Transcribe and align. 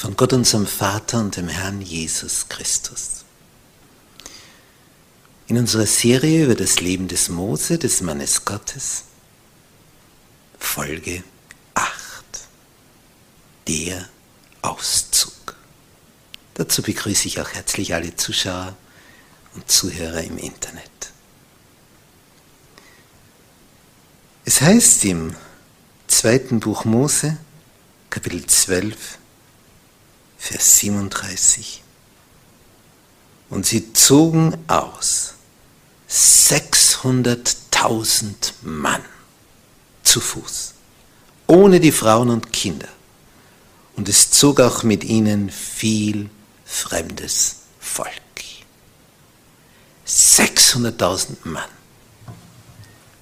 von 0.00 0.16
Gott 0.16 0.32
unserem 0.32 0.66
Vater 0.66 1.20
und 1.20 1.36
dem 1.36 1.48
Herrn 1.48 1.82
Jesus 1.82 2.48
Christus. 2.48 3.26
In 5.46 5.58
unserer 5.58 5.84
Serie 5.84 6.44
über 6.46 6.54
das 6.54 6.80
Leben 6.80 7.06
des 7.06 7.28
Mose, 7.28 7.76
des 7.76 8.00
Mannes 8.00 8.46
Gottes, 8.46 9.04
Folge 10.58 11.22
8, 11.74 12.24
der 13.68 14.08
Auszug. 14.62 15.54
Dazu 16.54 16.80
begrüße 16.80 17.28
ich 17.28 17.38
auch 17.38 17.50
herzlich 17.50 17.92
alle 17.92 18.16
Zuschauer 18.16 18.74
und 19.54 19.70
Zuhörer 19.70 20.22
im 20.22 20.38
Internet. 20.38 21.12
Es 24.46 24.62
heißt 24.62 25.04
im 25.04 25.36
zweiten 26.08 26.58
Buch 26.58 26.86
Mose, 26.86 27.36
Kapitel 28.08 28.46
12, 28.46 29.18
Vers 30.50 30.78
37. 30.78 31.82
Und 33.50 33.66
sie 33.66 33.92
zogen 33.92 34.56
aus 34.66 35.34
600.000 36.10 38.54
Mann 38.62 39.04
zu 40.02 40.20
Fuß, 40.20 40.74
ohne 41.46 41.78
die 41.78 41.92
Frauen 41.92 42.30
und 42.30 42.52
Kinder. 42.52 42.88
Und 43.94 44.08
es 44.08 44.32
zog 44.32 44.58
auch 44.58 44.82
mit 44.82 45.04
ihnen 45.04 45.50
viel 45.50 46.28
fremdes 46.64 47.58
Volk. 47.78 48.10
600.000 50.04 51.36
Mann. 51.44 51.62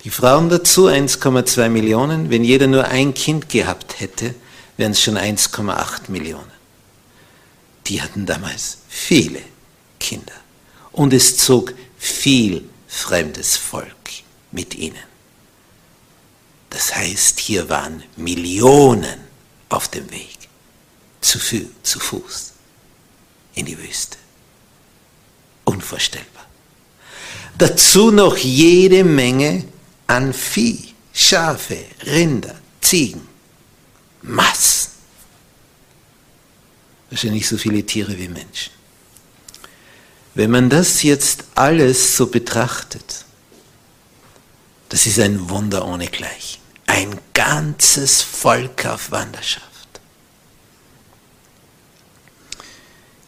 Die 0.04 0.10
Frauen 0.10 0.48
dazu 0.48 0.86
1,2 0.86 1.68
Millionen. 1.68 2.30
Wenn 2.30 2.42
jeder 2.42 2.68
nur 2.68 2.86
ein 2.86 3.12
Kind 3.12 3.50
gehabt 3.50 4.00
hätte, 4.00 4.34
wären 4.78 4.92
es 4.92 5.02
schon 5.02 5.18
1,8 5.18 6.10
Millionen 6.10 6.57
die 7.88 8.02
hatten 8.02 8.26
damals 8.26 8.78
viele 8.88 9.42
Kinder. 9.98 10.34
Und 10.92 11.12
es 11.12 11.36
zog 11.38 11.74
viel 11.98 12.68
fremdes 12.86 13.56
Volk 13.56 14.10
mit 14.52 14.74
ihnen. 14.74 15.08
Das 16.70 16.94
heißt, 16.94 17.40
hier 17.40 17.68
waren 17.68 18.02
Millionen 18.16 19.20
auf 19.70 19.88
dem 19.88 20.10
Weg, 20.10 20.36
zu, 21.20 21.38
zu 21.82 21.98
Fuß, 21.98 22.52
in 23.54 23.66
die 23.66 23.78
Wüste. 23.78 24.18
Unvorstellbar. 25.64 26.46
Dazu 27.56 28.10
noch 28.10 28.36
jede 28.36 29.02
Menge 29.02 29.64
an 30.06 30.32
Vieh, 30.32 30.94
Schafe, 31.12 31.84
Rinder, 32.06 32.54
Ziegen, 32.80 33.26
Massen 34.22 34.97
wahrscheinlich 37.10 37.48
so 37.48 37.56
viele 37.56 37.84
Tiere 37.84 38.18
wie 38.18 38.28
Menschen. 38.28 38.72
Wenn 40.34 40.50
man 40.50 40.70
das 40.70 41.02
jetzt 41.02 41.44
alles 41.54 42.16
so 42.16 42.26
betrachtet, 42.26 43.24
das 44.88 45.06
ist 45.06 45.18
ein 45.18 45.50
Wunder 45.50 45.86
ohnegleichen. 45.86 46.60
Ein 46.86 47.18
ganzes 47.34 48.22
Volk 48.22 48.86
auf 48.86 49.10
Wanderschaft. 49.10 49.66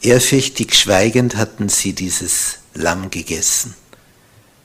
Ehrfürchtig 0.02 0.74
schweigend 0.74 1.36
hatten 1.36 1.68
sie 1.68 1.92
dieses 1.92 2.58
Lamm 2.74 3.10
gegessen, 3.10 3.74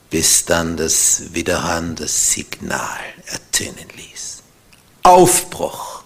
bis 0.10 0.46
dann 0.46 0.78
das 0.78 1.34
Widerhorn 1.34 1.96
das 1.96 2.32
Signal 2.32 3.00
ertönen 3.26 3.90
ließ. 3.98 4.44
Aufbruch, 5.04 6.04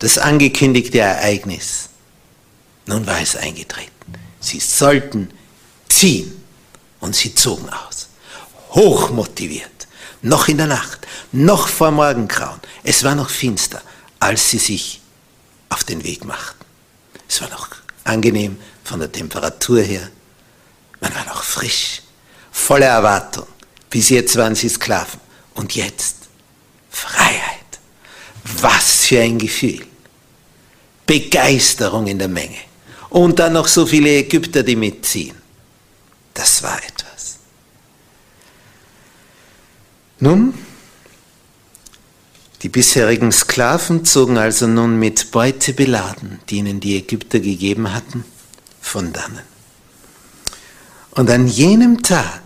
das 0.00 0.18
angekündigte 0.18 0.98
Ereignis. 0.98 1.88
Nun 2.86 3.06
war 3.06 3.20
es 3.20 3.36
eingetreten. 3.36 3.90
Sie 4.40 4.60
sollten 4.60 5.30
ziehen. 5.88 6.32
Und 7.00 7.14
sie 7.14 7.34
zogen 7.34 7.68
aus. 7.68 8.08
Hochmotiviert. 8.70 9.86
Noch 10.22 10.48
in 10.48 10.56
der 10.56 10.66
Nacht. 10.66 11.06
Noch 11.32 11.68
vor 11.68 11.90
Morgengrauen. 11.90 12.60
Es 12.82 13.04
war 13.04 13.14
noch 13.14 13.28
finster, 13.28 13.82
als 14.18 14.50
sie 14.50 14.58
sich 14.58 15.00
auf 15.68 15.84
den 15.84 16.02
Weg 16.04 16.24
machten. 16.24 16.64
Es 17.28 17.40
war 17.40 17.50
noch 17.50 17.68
angenehm 18.04 18.58
von 18.82 19.00
der 19.00 19.12
Temperatur 19.12 19.82
her. 19.82 20.08
Man 21.00 21.14
war 21.14 21.26
noch 21.26 21.42
frisch. 21.42 22.02
Voller 22.50 22.86
Erwartung. 22.86 23.46
Bis 23.90 24.08
jetzt 24.08 24.36
waren 24.36 24.54
sie 24.54 24.68
Sklaven. 24.68 25.20
Und 25.54 25.74
jetzt 25.74 26.16
Freiheit. 26.90 27.78
Was 28.60 29.06
für 29.06 29.20
ein 29.20 29.38
Gefühl. 29.38 29.86
Begeisterung 31.04 32.06
in 32.06 32.18
der 32.18 32.28
Menge. 32.28 32.58
Und 33.08 33.38
dann 33.38 33.52
noch 33.52 33.68
so 33.68 33.86
viele 33.86 34.10
Ägypter, 34.10 34.62
die 34.62 34.76
mitziehen. 34.76 35.36
Das 36.34 36.62
war 36.62 36.78
etwas. 36.78 37.38
Nun, 40.18 40.54
die 42.62 42.68
bisherigen 42.68 43.32
Sklaven 43.32 44.04
zogen 44.04 44.38
also 44.38 44.66
nun 44.66 44.98
mit 44.98 45.30
Beute 45.30 45.72
beladen, 45.72 46.40
die 46.48 46.56
ihnen 46.56 46.80
die 46.80 46.96
Ägypter 46.96 47.38
gegeben 47.38 47.92
hatten, 47.92 48.24
von 48.80 49.12
dannen. 49.12 49.42
Und 51.12 51.30
an 51.30 51.46
jenem 51.46 52.02
Tag, 52.02 52.42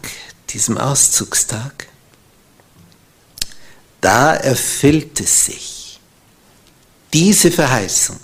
diesem 0.51 0.79
Auszugstag, 0.79 1.87
da 4.01 4.35
erfüllte 4.35 5.25
sich 5.25 6.01
diese 7.13 7.51
Verheißung, 7.51 8.19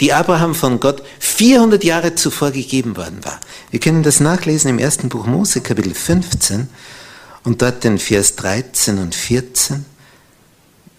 die 0.00 0.12
Abraham 0.12 0.54
von 0.54 0.80
Gott 0.80 1.02
400 1.18 1.84
Jahre 1.84 2.14
zuvor 2.14 2.50
gegeben 2.50 2.96
worden 2.96 3.20
war. 3.22 3.38
Wir 3.70 3.80
können 3.80 4.02
das 4.02 4.20
nachlesen 4.20 4.70
im 4.70 4.78
ersten 4.78 5.08
Buch 5.08 5.26
Mose, 5.26 5.60
Kapitel 5.60 5.94
15 5.94 6.68
und 7.44 7.62
dort 7.62 7.84
den 7.84 7.98
Vers 7.98 8.36
13 8.36 8.98
und 8.98 9.14
14. 9.14 9.84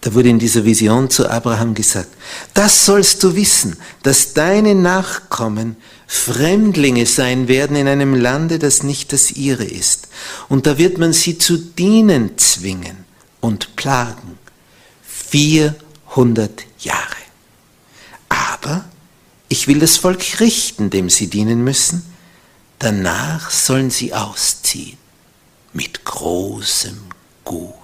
Da 0.00 0.14
wurde 0.14 0.30
in 0.30 0.40
dieser 0.40 0.64
Vision 0.64 1.10
zu 1.10 1.28
Abraham 1.28 1.74
gesagt, 1.74 2.08
das 2.54 2.84
sollst 2.84 3.22
du 3.22 3.36
wissen, 3.36 3.76
dass 4.02 4.34
deine 4.34 4.74
Nachkommen 4.74 5.76
Fremdlinge 6.08 7.06
sein 7.06 7.46
werden 7.46 7.76
in 7.76 7.86
einem 7.86 8.14
Lande, 8.14 8.58
das 8.58 8.82
nicht 8.82 9.12
das 9.12 9.30
ihre 9.30 9.64
ist. 9.64 10.08
Und 10.48 10.66
da 10.66 10.76
wird 10.76 10.98
man 10.98 11.12
sie 11.12 11.38
zu 11.38 11.56
dienen 11.56 12.36
zwingen 12.36 13.04
und 13.40 13.76
plagen. 13.76 14.38
400 15.30 16.64
Jahre. 16.80 17.16
Aber 18.62 18.84
ich 19.48 19.68
will 19.68 19.80
das 19.80 19.96
Volk 19.96 20.40
richten, 20.40 20.88
dem 20.90 21.10
sie 21.10 21.26
dienen 21.26 21.62
müssen. 21.64 22.04
Danach 22.78 23.50
sollen 23.50 23.90
sie 23.90 24.14
ausziehen 24.14 24.98
mit 25.72 26.04
großem 26.04 26.98
Gut. 27.44 27.74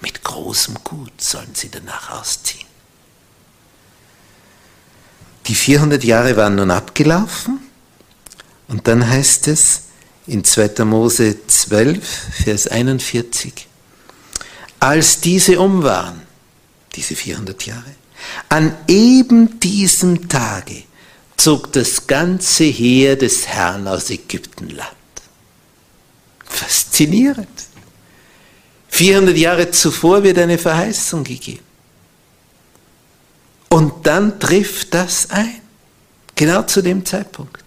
Mit 0.00 0.22
großem 0.22 0.76
Gut 0.84 1.20
sollen 1.20 1.54
sie 1.54 1.70
danach 1.70 2.10
ausziehen. 2.10 2.66
Die 5.46 5.54
400 5.54 6.02
Jahre 6.02 6.36
waren 6.36 6.56
nun 6.56 6.70
abgelaufen 6.70 7.60
und 8.68 8.88
dann 8.88 9.08
heißt 9.08 9.48
es 9.48 9.82
in 10.26 10.44
2. 10.44 10.84
Mose 10.84 11.46
12, 11.46 12.04
Vers 12.44 12.66
41, 12.66 13.68
als 14.80 15.20
diese 15.20 15.60
um 15.60 15.84
waren, 15.84 16.22
diese 16.94 17.14
400 17.14 17.64
Jahre, 17.64 17.94
an 18.48 18.76
eben 18.88 19.60
diesem 19.60 20.28
Tage 20.28 20.84
zog 21.36 21.72
das 21.72 22.06
ganze 22.06 22.64
Heer 22.64 23.16
des 23.16 23.46
Herrn 23.46 23.86
aus 23.86 24.10
Ägyptenland. 24.10 24.90
Faszinierend. 26.44 27.48
400 28.88 29.36
Jahre 29.36 29.70
zuvor 29.70 30.22
wird 30.22 30.38
eine 30.38 30.56
Verheißung 30.58 31.22
gegeben. 31.22 31.64
Und 33.68 34.06
dann 34.06 34.40
trifft 34.40 34.94
das 34.94 35.28
ein. 35.30 35.60
Genau 36.34 36.62
zu 36.62 36.82
dem 36.82 37.04
Zeitpunkt. 37.04 37.62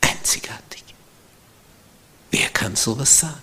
Einzigartig. 0.00 0.82
Wer 2.30 2.48
kann 2.48 2.74
sowas 2.74 3.20
sagen? 3.20 3.42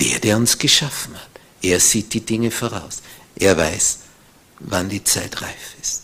Der, 0.00 0.18
der 0.18 0.36
uns 0.36 0.58
geschaffen 0.58 1.14
hat. 1.14 1.28
Er 1.62 1.80
sieht 1.80 2.12
die 2.12 2.20
Dinge 2.20 2.50
voraus. 2.50 3.02
Er 3.38 3.56
weiß, 3.56 3.98
wann 4.60 4.88
die 4.88 5.04
Zeit 5.04 5.42
reif 5.42 5.76
ist. 5.80 6.02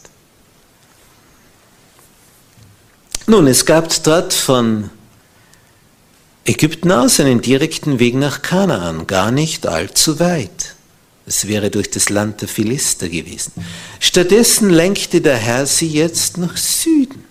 Nun, 3.26 3.46
es 3.46 3.64
gab 3.64 3.90
dort 4.02 4.32
von 4.34 4.90
Ägypten 6.44 6.90
aus 6.90 7.20
einen 7.20 7.40
direkten 7.40 7.98
Weg 7.98 8.14
nach 8.14 8.42
Kanaan, 8.42 9.06
gar 9.06 9.30
nicht 9.30 9.66
allzu 9.66 10.18
weit. 10.18 10.74
Es 11.24 11.46
wäre 11.46 11.70
durch 11.70 11.88
das 11.88 12.08
Land 12.08 12.40
der 12.40 12.48
Philister 12.48 13.08
gewesen. 13.08 13.52
Stattdessen 14.00 14.70
lenkte 14.70 15.20
der 15.20 15.36
Herr 15.36 15.66
sie 15.66 15.86
jetzt 15.86 16.36
nach 16.36 16.56
Süden, 16.56 17.24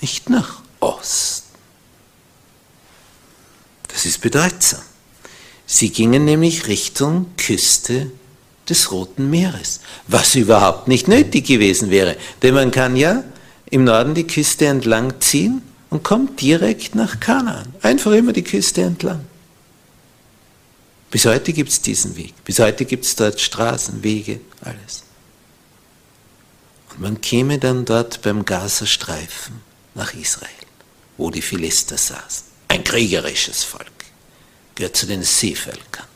nicht 0.00 0.30
nach 0.30 0.62
Osten. 0.80 1.44
Das 3.88 4.06
ist 4.06 4.22
bedeutsam. 4.22 4.82
Sie 5.66 5.90
gingen 5.90 6.24
nämlich 6.24 6.66
Richtung 6.66 7.26
Küste 7.36 8.10
des 8.68 8.90
Roten 8.90 9.30
Meeres, 9.30 9.80
was 10.08 10.34
überhaupt 10.34 10.88
nicht 10.88 11.08
nötig 11.08 11.46
gewesen 11.46 11.90
wäre, 11.90 12.16
denn 12.42 12.54
man 12.54 12.70
kann 12.70 12.96
ja 12.96 13.24
im 13.70 13.84
Norden 13.84 14.14
die 14.14 14.26
Küste 14.26 14.66
entlang 14.66 15.20
ziehen 15.20 15.62
und 15.90 16.02
kommt 16.02 16.40
direkt 16.40 16.94
nach 16.94 17.20
Kanaan. 17.20 17.74
Einfach 17.82 18.12
immer 18.12 18.32
die 18.32 18.44
Küste 18.44 18.82
entlang. 18.82 19.24
Bis 21.10 21.26
heute 21.26 21.52
gibt 21.52 21.70
es 21.70 21.80
diesen 21.80 22.16
Weg. 22.16 22.34
Bis 22.44 22.58
heute 22.58 22.84
gibt 22.84 23.04
es 23.04 23.14
dort 23.14 23.40
Straßen, 23.40 24.02
Wege, 24.02 24.40
alles. 24.62 25.04
Und 26.90 27.00
man 27.00 27.20
käme 27.20 27.58
dann 27.58 27.84
dort 27.84 28.22
beim 28.22 28.44
Gazastreifen 28.44 29.60
nach 29.94 30.12
Israel, 30.14 30.50
wo 31.16 31.30
die 31.30 31.42
Philister 31.42 31.96
saßen. 31.96 32.46
Ein 32.68 32.82
kriegerisches 32.82 33.62
Volk, 33.62 33.86
gehört 34.74 34.96
zu 34.96 35.06
den 35.06 35.22
Seevölkern. 35.22 36.06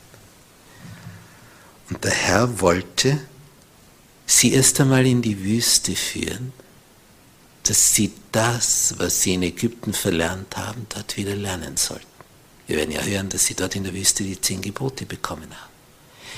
Und 1.89 2.03
der 2.03 2.11
Herr 2.11 2.61
wollte 2.61 3.19
sie 4.25 4.53
erst 4.53 4.79
einmal 4.79 5.05
in 5.05 5.21
die 5.21 5.43
Wüste 5.43 5.95
führen, 5.95 6.53
dass 7.63 7.93
sie 7.93 8.13
das, 8.31 8.95
was 8.97 9.21
sie 9.21 9.33
in 9.33 9.43
Ägypten 9.43 9.93
verlernt 9.93 10.55
haben, 10.55 10.85
dort 10.89 11.17
wieder 11.17 11.35
lernen 11.35 11.77
sollten. 11.77 12.05
Wir 12.67 12.77
werden 12.77 12.91
ja 12.91 13.01
hören, 13.01 13.29
dass 13.29 13.45
sie 13.45 13.55
dort 13.55 13.75
in 13.75 13.83
der 13.83 13.93
Wüste 13.93 14.23
die 14.23 14.39
zehn 14.39 14.61
Gebote 14.61 15.05
bekommen 15.05 15.49
haben. 15.49 15.69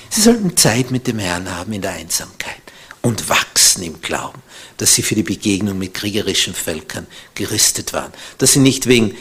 Sie 0.09 0.21
sollten 0.21 0.55
Zeit 0.55 0.91
mit 0.91 1.07
dem 1.07 1.19
Herrn 1.19 1.49
haben 1.49 1.73
in 1.73 1.81
der 1.81 1.91
Einsamkeit 1.91 2.61
und 3.01 3.29
wachsen 3.29 3.83
im 3.83 4.01
Glauben, 4.01 4.41
dass 4.77 4.95
sie 4.95 5.03
für 5.03 5.15
die 5.15 5.23
Begegnung 5.23 5.77
mit 5.77 5.93
kriegerischen 5.93 6.53
Völkern 6.53 7.07
gerüstet 7.35 7.93
waren, 7.93 8.13
dass 8.37 8.53
sie 8.53 8.59
nicht 8.59 8.87
wegen 8.87 9.15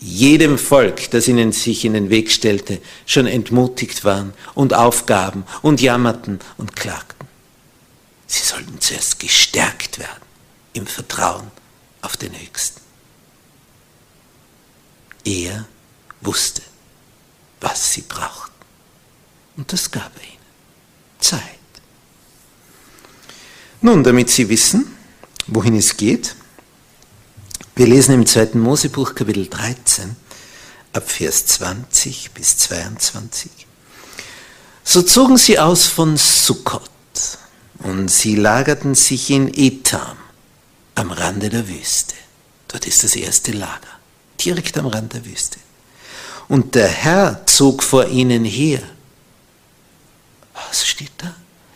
jedem 0.00 0.58
Volk, 0.58 1.10
das 1.10 1.28
ihnen 1.28 1.52
sich 1.52 1.84
in 1.84 1.94
den 1.94 2.10
Weg 2.10 2.30
stellte, 2.30 2.80
schon 3.06 3.26
entmutigt 3.26 4.04
waren 4.04 4.32
und 4.54 4.74
aufgaben 4.74 5.44
und 5.62 5.80
jammerten 5.80 6.40
und 6.56 6.76
klagten. 6.76 7.26
Sie 8.26 8.42
sollten 8.42 8.80
zuerst 8.80 9.18
gestärkt 9.18 9.98
werden 9.98 10.22
im 10.74 10.86
Vertrauen 10.86 11.50
auf 12.02 12.16
den 12.16 12.32
Höchsten. 12.38 12.80
Er 15.24 15.66
wusste, 16.20 16.62
was 17.60 17.92
sie 17.92 18.02
brauchten. 18.02 18.52
Und 19.56 19.72
das 19.72 19.90
gab 19.90 20.14
er 20.16 20.22
ihnen. 20.22 20.38
Zeit. 21.18 21.58
Nun, 23.80 24.02
damit 24.02 24.30
Sie 24.30 24.48
wissen, 24.48 24.96
wohin 25.46 25.76
es 25.76 25.96
geht, 25.96 26.34
wir 27.78 27.86
lesen 27.86 28.14
im 28.14 28.26
2. 28.26 28.58
Mosebuch 28.58 29.14
Kapitel 29.14 29.46
13 29.46 30.16
ab 30.92 31.08
Vers 31.08 31.46
20 31.46 32.32
bis 32.32 32.56
22. 32.56 33.52
So 34.82 35.02
zogen 35.02 35.36
sie 35.36 35.60
aus 35.60 35.86
von 35.86 36.16
Sukkot 36.16 36.82
und 37.78 38.08
sie 38.08 38.34
lagerten 38.34 38.96
sich 38.96 39.30
in 39.30 39.46
Etam 39.54 40.16
am 40.96 41.12
Rande 41.12 41.50
der 41.50 41.68
Wüste. 41.68 42.16
Dort 42.66 42.88
ist 42.88 43.04
das 43.04 43.14
erste 43.14 43.52
Lager, 43.52 43.86
direkt 44.44 44.76
am 44.76 44.86
Rand 44.86 45.12
der 45.12 45.24
Wüste. 45.24 45.58
Und 46.48 46.74
der 46.74 46.88
Herr 46.88 47.46
zog 47.46 47.84
vor 47.84 48.08
ihnen 48.08 48.44
her. 48.44 48.82
Was 50.52 50.84
steht 50.84 51.12
da? 51.18 51.32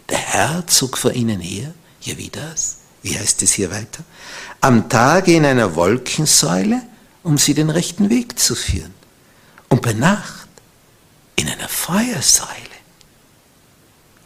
Der 0.09 0.19
Herr 0.19 0.67
zog 0.67 0.99
vor 0.99 1.12
ihnen 1.12 1.41
her. 1.41 1.73
Ja, 2.00 2.19
wie 2.19 2.29
das? 2.29 2.79
Wie 3.02 3.18
heißt 3.18 3.42
es 3.42 3.52
hier 3.52 3.71
weiter? 3.71 4.04
Am 4.61 4.88
Tage 4.88 5.35
in 5.35 5.44
einer 5.44 5.75
Wolkensäule, 5.75 6.82
um 7.23 7.37
sie 7.37 7.54
den 7.54 7.71
rechten 7.71 8.11
Weg 8.11 8.38
zu 8.38 8.54
führen. 8.54 8.94
Und 9.68 9.82
bei 9.82 9.92
Nacht 9.92 10.49
in 11.37 11.49
einer 11.49 11.68
Feuersäule, 11.68 12.50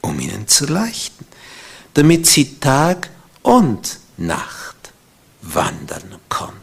um 0.02 0.18
ihnen 0.20 0.46
zu 0.46 0.66
leuchten, 0.66 1.26
damit 1.94 2.26
sie 2.26 2.58
Tag 2.60 3.10
und 3.42 3.98
Nacht 4.18 4.76
wandern 5.40 6.16
konnten. 6.28 6.62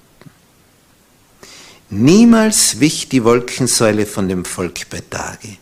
Niemals 1.90 2.80
wich 2.80 3.10
die 3.10 3.24
Wolkensäule 3.24 4.06
von 4.06 4.28
dem 4.28 4.46
Volk 4.46 4.90
bei 4.90 5.02
Tage, 5.10 5.58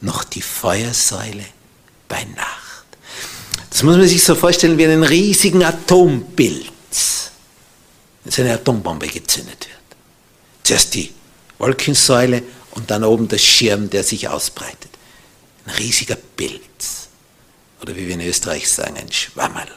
noch 0.00 0.24
die 0.24 0.42
Feuersäule 0.42 1.44
bei 2.08 2.24
Nacht. 2.24 2.67
Das 3.70 3.82
muss 3.82 3.96
man 3.96 4.08
sich 4.08 4.22
so 4.22 4.34
vorstellen 4.34 4.78
wie 4.78 4.84
einen 4.84 5.02
riesigen 5.02 5.62
Atompilz, 5.62 7.30
wenn 8.24 8.44
eine 8.44 8.54
Atombombe 8.54 9.08
gezündet 9.08 9.68
wird. 9.68 9.78
Zuerst 10.64 10.94
die 10.94 11.12
Wolkensäule 11.58 12.42
und 12.72 12.90
dann 12.90 13.04
oben 13.04 13.28
der 13.28 13.38
Schirm, 13.38 13.90
der 13.90 14.04
sich 14.04 14.28
ausbreitet. 14.28 14.90
Ein 15.66 15.74
riesiger 15.74 16.16
Pilz. 16.16 17.08
Oder 17.82 17.94
wie 17.94 18.06
wir 18.06 18.14
in 18.14 18.20
Österreich 18.22 18.68
sagen, 18.68 18.96
ein 18.96 19.12
Schwammerl. 19.12 19.68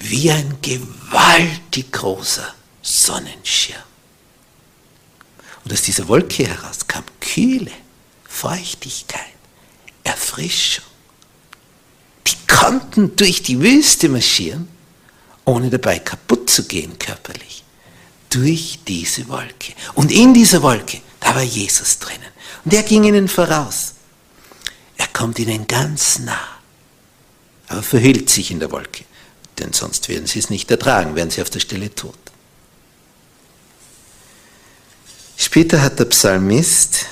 wie 0.00 0.30
ein 0.30 0.56
gewaltig 0.62 1.92
großer 1.92 2.54
Sonnenschirm. 2.82 3.82
Und 5.64 5.72
aus 5.72 5.82
dieser 5.82 6.08
Wolke 6.08 6.46
heraus 6.46 6.86
kam 6.86 7.04
Kühle, 7.20 7.70
Feuchtigkeit, 8.24 9.20
Erfrischung. 10.10 10.84
Die 12.26 12.36
konnten 12.46 13.16
durch 13.16 13.42
die 13.42 13.60
Wüste 13.60 14.08
marschieren, 14.08 14.68
ohne 15.44 15.70
dabei 15.70 15.98
kaputt 15.98 16.50
zu 16.50 16.64
gehen 16.64 16.98
körperlich. 16.98 17.64
Durch 18.28 18.78
diese 18.86 19.28
Wolke. 19.28 19.72
Und 19.94 20.12
in 20.12 20.34
dieser 20.34 20.62
Wolke, 20.62 21.00
da 21.18 21.34
war 21.34 21.42
Jesus 21.42 21.98
drinnen. 21.98 22.30
Und 22.64 22.72
er 22.72 22.82
ging 22.82 23.04
ihnen 23.04 23.28
voraus. 23.28 23.94
Er 24.96 25.08
kommt 25.08 25.38
ihnen 25.38 25.66
ganz 25.66 26.18
nah, 26.18 26.58
aber 27.68 27.82
verhüllt 27.82 28.28
sich 28.30 28.50
in 28.50 28.60
der 28.60 28.70
Wolke 28.70 29.04
denn 29.60 29.72
sonst 29.72 30.08
werden 30.08 30.26
sie 30.26 30.38
es 30.38 30.50
nicht 30.50 30.70
ertragen, 30.70 31.14
werden 31.14 31.30
sie 31.30 31.42
auf 31.42 31.50
der 31.50 31.60
Stelle 31.60 31.94
tot. 31.94 32.16
Später 35.36 35.82
hat 35.82 35.98
der 35.98 36.06
Psalmist 36.06 37.06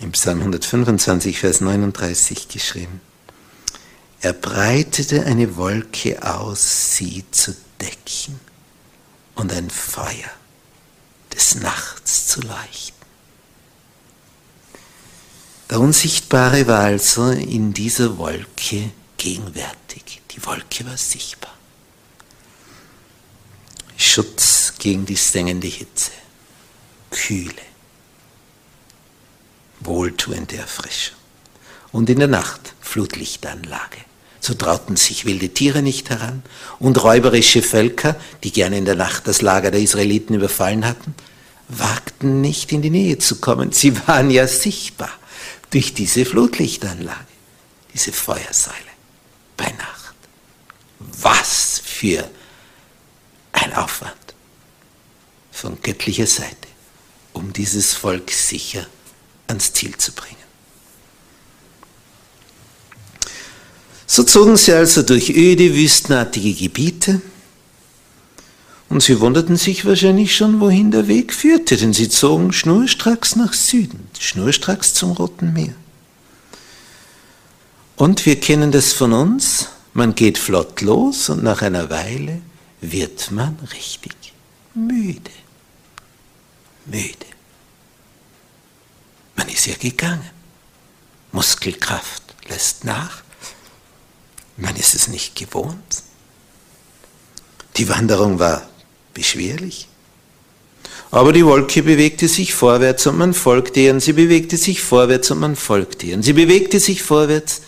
im 0.00 0.12
Psalm 0.12 0.40
125, 0.40 1.38
Vers 1.38 1.60
39 1.60 2.48
geschrieben, 2.48 3.00
er 4.20 4.32
breitete 4.32 5.24
eine 5.24 5.56
Wolke 5.56 6.22
aus, 6.22 6.96
sie 6.96 7.24
zu 7.30 7.54
decken 7.80 8.40
und 9.34 9.52
ein 9.52 9.70
Feuer 9.70 10.30
des 11.34 11.56
Nachts 11.56 12.26
zu 12.26 12.40
leuchten. 12.40 12.96
Der 15.70 15.80
Unsichtbare 15.80 16.66
war 16.66 16.80
also 16.80 17.30
in 17.30 17.74
dieser 17.74 18.18
Wolke 18.18 18.90
gegenwärtig. 19.16 20.22
Die 20.30 20.44
Wolke 20.46 20.86
war 20.86 20.96
sichtbar. 20.96 21.52
Schutz 23.96 24.74
gegen 24.78 25.06
die 25.06 25.16
sengende 25.16 25.66
Hitze, 25.66 26.12
Kühle, 27.10 27.62
wohltuende 29.86 30.56
Erfrischung. 30.56 31.16
Und 31.92 32.10
in 32.10 32.18
der 32.18 32.28
Nacht 32.28 32.74
Flutlichtanlage. 32.80 33.98
So 34.40 34.54
trauten 34.54 34.96
sich 34.96 35.24
wilde 35.24 35.48
Tiere 35.48 35.82
nicht 35.82 36.10
heran 36.10 36.42
und 36.78 37.02
räuberische 37.02 37.62
Völker, 37.62 38.16
die 38.44 38.52
gerne 38.52 38.78
in 38.78 38.84
der 38.84 38.94
Nacht 38.94 39.26
das 39.26 39.42
Lager 39.42 39.70
der 39.70 39.80
Israeliten 39.80 40.34
überfallen 40.34 40.86
hatten, 40.86 41.14
wagten 41.68 42.40
nicht 42.40 42.70
in 42.70 42.82
die 42.82 42.90
Nähe 42.90 43.18
zu 43.18 43.40
kommen. 43.40 43.72
Sie 43.72 44.06
waren 44.06 44.30
ja 44.30 44.46
sichtbar 44.46 45.10
durch 45.70 45.94
diese 45.94 46.24
Flutlichtanlage, 46.24 47.26
diese 47.92 48.12
Feuersäule 48.12 48.76
bei 49.56 49.66
Nacht. 49.72 50.14
Was 50.98 51.80
für 51.84 52.30
ein 53.52 53.72
Aufwand 53.74 54.14
von 55.50 55.80
göttlicher 55.82 56.26
Seite, 56.26 56.68
um 57.32 57.52
dieses 57.52 57.94
Volk 57.94 58.30
sicher 58.30 58.86
ans 59.48 59.72
Ziel 59.72 59.96
zu 59.96 60.12
bringen. 60.12 60.36
So 64.06 64.22
zogen 64.22 64.56
sie 64.56 64.72
also 64.72 65.02
durch 65.02 65.30
öde, 65.30 65.74
wüstenartige 65.74 66.54
Gebiete 66.54 67.20
und 68.88 69.02
sie 69.02 69.18
wunderten 69.20 69.56
sich 69.56 69.84
wahrscheinlich 69.84 70.36
schon, 70.36 70.60
wohin 70.60 70.92
der 70.92 71.08
Weg 71.08 71.34
führte, 71.34 71.76
denn 71.76 71.92
sie 71.92 72.08
zogen 72.08 72.52
schnurstracks 72.52 73.34
nach 73.34 73.52
Süden, 73.52 74.08
schnurstracks 74.18 74.94
zum 74.94 75.10
Roten 75.12 75.52
Meer. 75.52 75.74
Und 77.96 78.26
wir 78.26 78.38
kennen 78.38 78.70
das 78.70 78.92
von 78.92 79.12
uns, 79.12 79.68
man 79.92 80.14
geht 80.14 80.38
flott 80.38 80.82
los 80.82 81.28
und 81.30 81.42
nach 81.42 81.62
einer 81.62 81.90
Weile 81.90 82.42
wird 82.80 83.32
man 83.32 83.56
richtig 83.72 84.14
müde. 84.74 85.30
Müde. 86.84 87.35
Man 89.36 89.48
ist 89.48 89.66
ja 89.66 89.74
gegangen. 89.78 90.30
Muskelkraft 91.32 92.22
lässt 92.48 92.84
nach. 92.84 93.22
Man 94.56 94.74
ist 94.76 94.94
es 94.94 95.08
nicht 95.08 95.36
gewohnt. 95.36 96.02
Die 97.76 97.88
Wanderung 97.88 98.38
war 98.38 98.66
beschwerlich. 99.12 99.88
Aber 101.10 101.32
die 101.32 101.44
Wolke 101.44 101.82
bewegte 101.82 102.26
sich 102.26 102.54
vorwärts 102.54 103.06
und 103.06 103.18
man 103.18 103.34
folgte 103.34 103.80
ihr, 103.80 103.92
und 103.92 104.00
sie 104.00 104.14
bewegte 104.14 104.56
sich 104.56 104.82
vorwärts 104.82 105.30
und 105.30 105.38
man 105.38 105.56
folgte 105.56 106.06
ihr, 106.06 106.16
und 106.16 106.22
sie 106.22 106.32
bewegte 106.32 106.80
sich 106.80 107.02
vorwärts 107.02 107.62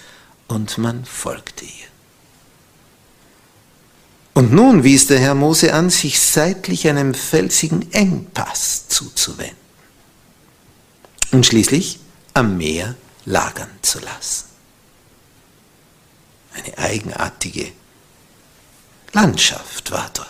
und 0.48 0.78
man 0.78 1.04
folgte 1.04 1.64
ihr. 1.64 1.70
Und 4.34 4.52
nun 4.52 4.82
wies 4.82 5.06
der 5.06 5.18
Herr 5.18 5.34
Mose 5.34 5.75
an, 5.75 5.90
sich 5.90 6.20
seitlich 6.20 6.88
einem 6.88 7.14
felsigen 7.14 7.92
Engpass 7.92 8.88
zuzuwenden 8.88 9.67
und 11.32 11.47
schließlich 11.47 11.99
am 12.35 12.56
Meer 12.56 12.94
lagern 13.25 13.70
zu 13.82 13.99
lassen. 14.00 14.47
Eine 16.54 16.78
eigenartige 16.78 17.68
Landschaft 19.12 19.90
war 19.90 20.11
dort. 20.14 20.28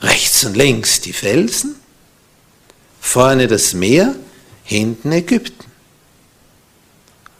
Rechts 0.00 0.44
und 0.44 0.56
links 0.56 1.00
die 1.00 1.12
Felsen, 1.12 1.76
vorne 3.00 3.46
das 3.48 3.74
Meer, 3.74 4.14
hinten 4.64 5.12
Ägypten. 5.12 5.64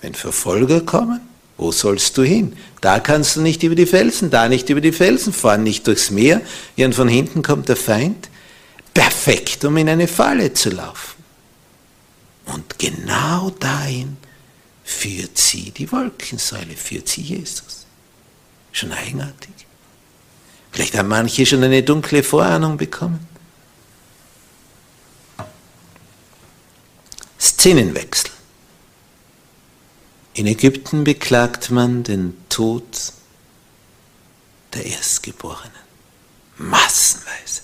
Wenn 0.01 0.15
Verfolger 0.15 0.81
kommen, 0.81 1.21
wo 1.57 1.73
sollst 1.73 2.17
du 2.17 2.23
hin? 2.23 2.57
Da 2.81 3.01
kannst 3.01 3.37
du 3.37 3.41
nicht 3.41 3.63
über 3.63 3.75
die 3.75 3.87
Felsen, 3.87 4.31
da 4.31 4.49
nicht 4.49 4.69
über 4.71 4.81
die 4.81 4.93
Felsen 4.93 5.33
fahren, 5.33 5.65
nicht 5.65 5.87
durchs 5.87 6.11
Meer, 6.11 6.41
und 6.77 6.95
von 6.95 7.09
hinten 7.09 7.43
kommt 7.43 7.69
der 7.69 7.77
Feind. 7.77 8.29
Perfekt, 8.95 9.65
um 9.65 9.77
in 9.77 9.89
eine 9.89 10.09
Falle 10.09 10.53
zu 10.53 10.71
laufen. 10.71 11.18
Und 12.49 12.79
genau 12.79 13.51
dahin 13.51 14.17
führt 14.85 15.37
sie 15.37 15.71
die 15.71 15.91
Wolkensäule, 15.93 16.77
führt 16.77 17.09
sie 17.09 17.21
Jesus. 17.21 17.87
Schon 18.73 18.93
eigenartig. 18.93 19.51
Vielleicht 20.73 20.97
haben 20.97 21.09
manche 21.09 21.45
schon 21.45 21.63
eine 21.63 21.83
dunkle 21.83 22.23
Vorahnung 22.23 22.77
bekommen. 22.77 23.27
Szenenwechsel. 27.39 28.31
In 30.35 30.47
Ägypten 30.47 31.05
beklagt 31.05 31.71
man 31.71 32.03
den 32.03 32.35
Tod 32.49 33.13
der 34.73 34.87
Erstgeborenen. 34.87 35.73
Massenweise. 36.57 37.63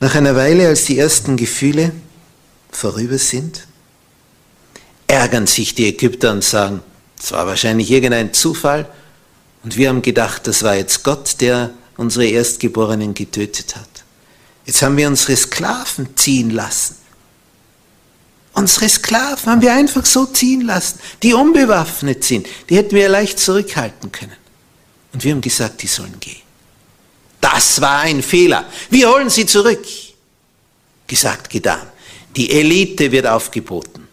Nach 0.00 0.14
einer 0.14 0.36
Weile, 0.36 0.68
als 0.68 0.84
die 0.84 0.98
ersten 0.98 1.36
Gefühle 1.36 1.92
vorüber 2.76 3.18
sind, 3.18 3.66
ärgern 5.06 5.46
sich 5.46 5.74
die 5.74 5.86
Ägypter 5.88 6.32
und 6.32 6.44
sagen, 6.44 6.80
es 7.20 7.32
war 7.32 7.46
wahrscheinlich 7.46 7.90
irgendein 7.90 8.32
Zufall 8.32 8.88
und 9.62 9.76
wir 9.76 9.88
haben 9.88 10.02
gedacht, 10.02 10.46
das 10.46 10.62
war 10.62 10.76
jetzt 10.76 11.02
Gott, 11.04 11.40
der 11.40 11.70
unsere 11.96 12.26
Erstgeborenen 12.26 13.14
getötet 13.14 13.76
hat. 13.76 13.88
Jetzt 14.66 14.82
haben 14.82 14.96
wir 14.96 15.08
unsere 15.08 15.36
Sklaven 15.36 16.16
ziehen 16.16 16.50
lassen. 16.50 16.96
Unsere 18.52 18.88
Sklaven 18.88 19.50
haben 19.50 19.62
wir 19.62 19.72
einfach 19.72 20.06
so 20.06 20.26
ziehen 20.26 20.62
lassen, 20.62 21.00
die 21.22 21.34
unbewaffnet 21.34 22.24
sind. 22.24 22.46
Die 22.68 22.76
hätten 22.76 22.94
wir 22.94 23.08
leicht 23.08 23.38
zurückhalten 23.38 24.12
können. 24.12 24.36
Und 25.12 25.24
wir 25.24 25.32
haben 25.32 25.40
gesagt, 25.40 25.82
die 25.82 25.86
sollen 25.86 26.18
gehen. 26.20 26.42
Das 27.40 27.80
war 27.80 28.00
ein 28.00 28.22
Fehler. 28.22 28.64
Wir 28.90 29.10
holen 29.10 29.28
sie 29.28 29.44
zurück. 29.44 29.84
Gesagt, 31.06 31.50
getan. 31.50 31.82
Die 32.36 32.50
Elite 32.50 33.12
wird 33.12 33.26
aufgeboten. 33.26 34.08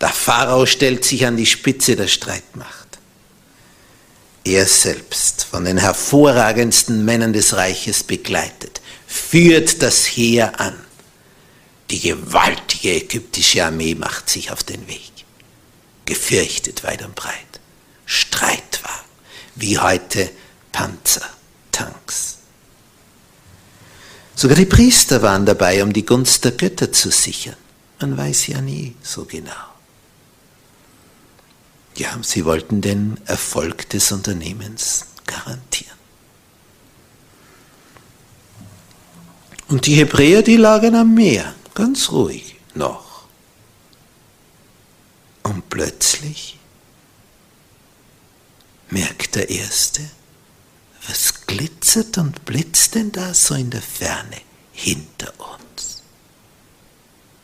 Der 0.00 0.08
Pharao 0.08 0.64
stellt 0.64 1.04
sich 1.04 1.26
an 1.26 1.36
die 1.36 1.46
Spitze 1.46 1.96
der 1.96 2.06
Streitmacht. 2.06 2.98
Er 4.44 4.66
selbst, 4.66 5.44
von 5.44 5.64
den 5.64 5.76
hervorragendsten 5.76 7.04
Männern 7.04 7.32
des 7.32 7.54
Reiches 7.54 8.04
begleitet, 8.04 8.80
führt 9.06 9.82
das 9.82 10.06
Heer 10.06 10.58
an. 10.60 10.78
Die 11.90 12.00
gewaltige 12.00 12.96
ägyptische 12.96 13.64
Armee 13.64 13.94
macht 13.94 14.30
sich 14.30 14.50
auf 14.50 14.62
den 14.62 14.86
Weg. 14.88 15.12
Gefürchtet 16.04 16.84
weit 16.84 17.04
und 17.04 17.14
breit. 17.14 17.34
Streitwagen, 18.06 19.10
wie 19.56 19.78
heute 19.78 20.30
Panzer, 20.72 21.28
Tanks. 21.72 22.27
Sogar 24.38 24.56
die 24.56 24.66
Priester 24.66 25.20
waren 25.22 25.46
dabei, 25.46 25.82
um 25.82 25.92
die 25.92 26.06
Gunst 26.06 26.44
der 26.44 26.52
Götter 26.52 26.92
zu 26.92 27.10
sichern. 27.10 27.56
Man 27.98 28.16
weiß 28.16 28.46
ja 28.46 28.60
nie 28.60 28.94
so 29.02 29.24
genau. 29.24 29.50
Ja, 31.96 32.16
sie 32.22 32.44
wollten 32.44 32.80
den 32.80 33.18
Erfolg 33.26 33.88
des 33.88 34.12
Unternehmens 34.12 35.06
garantieren. 35.26 35.98
Und 39.66 39.86
die 39.86 39.96
Hebräer, 39.96 40.42
die 40.42 40.56
lagen 40.56 40.94
am 40.94 41.14
Meer 41.14 41.56
ganz 41.74 42.12
ruhig 42.12 42.60
noch. 42.74 43.24
Und 45.42 45.68
plötzlich 45.68 46.60
merkt 48.88 49.34
der 49.34 49.50
Erste, 49.50 50.08
was 51.08 51.46
glitzert 51.46 52.18
und 52.18 52.44
blitzt 52.44 52.94
denn 52.94 53.10
da 53.10 53.32
so 53.32 53.54
in 53.54 53.70
der 53.70 53.82
Ferne 53.82 54.40
hinter 54.72 55.32
uns? 55.38 56.02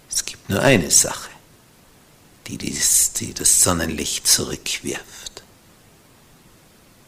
Es 0.09 0.25
gibt 0.25 0.49
nur 0.49 0.61
eine 0.61 0.91
Sache, 0.91 1.31
die, 2.47 2.59
dies, 2.59 3.13
die 3.15 3.33
das 3.33 3.63
Sonnenlicht 3.63 4.27
zurückwirft. 4.27 5.43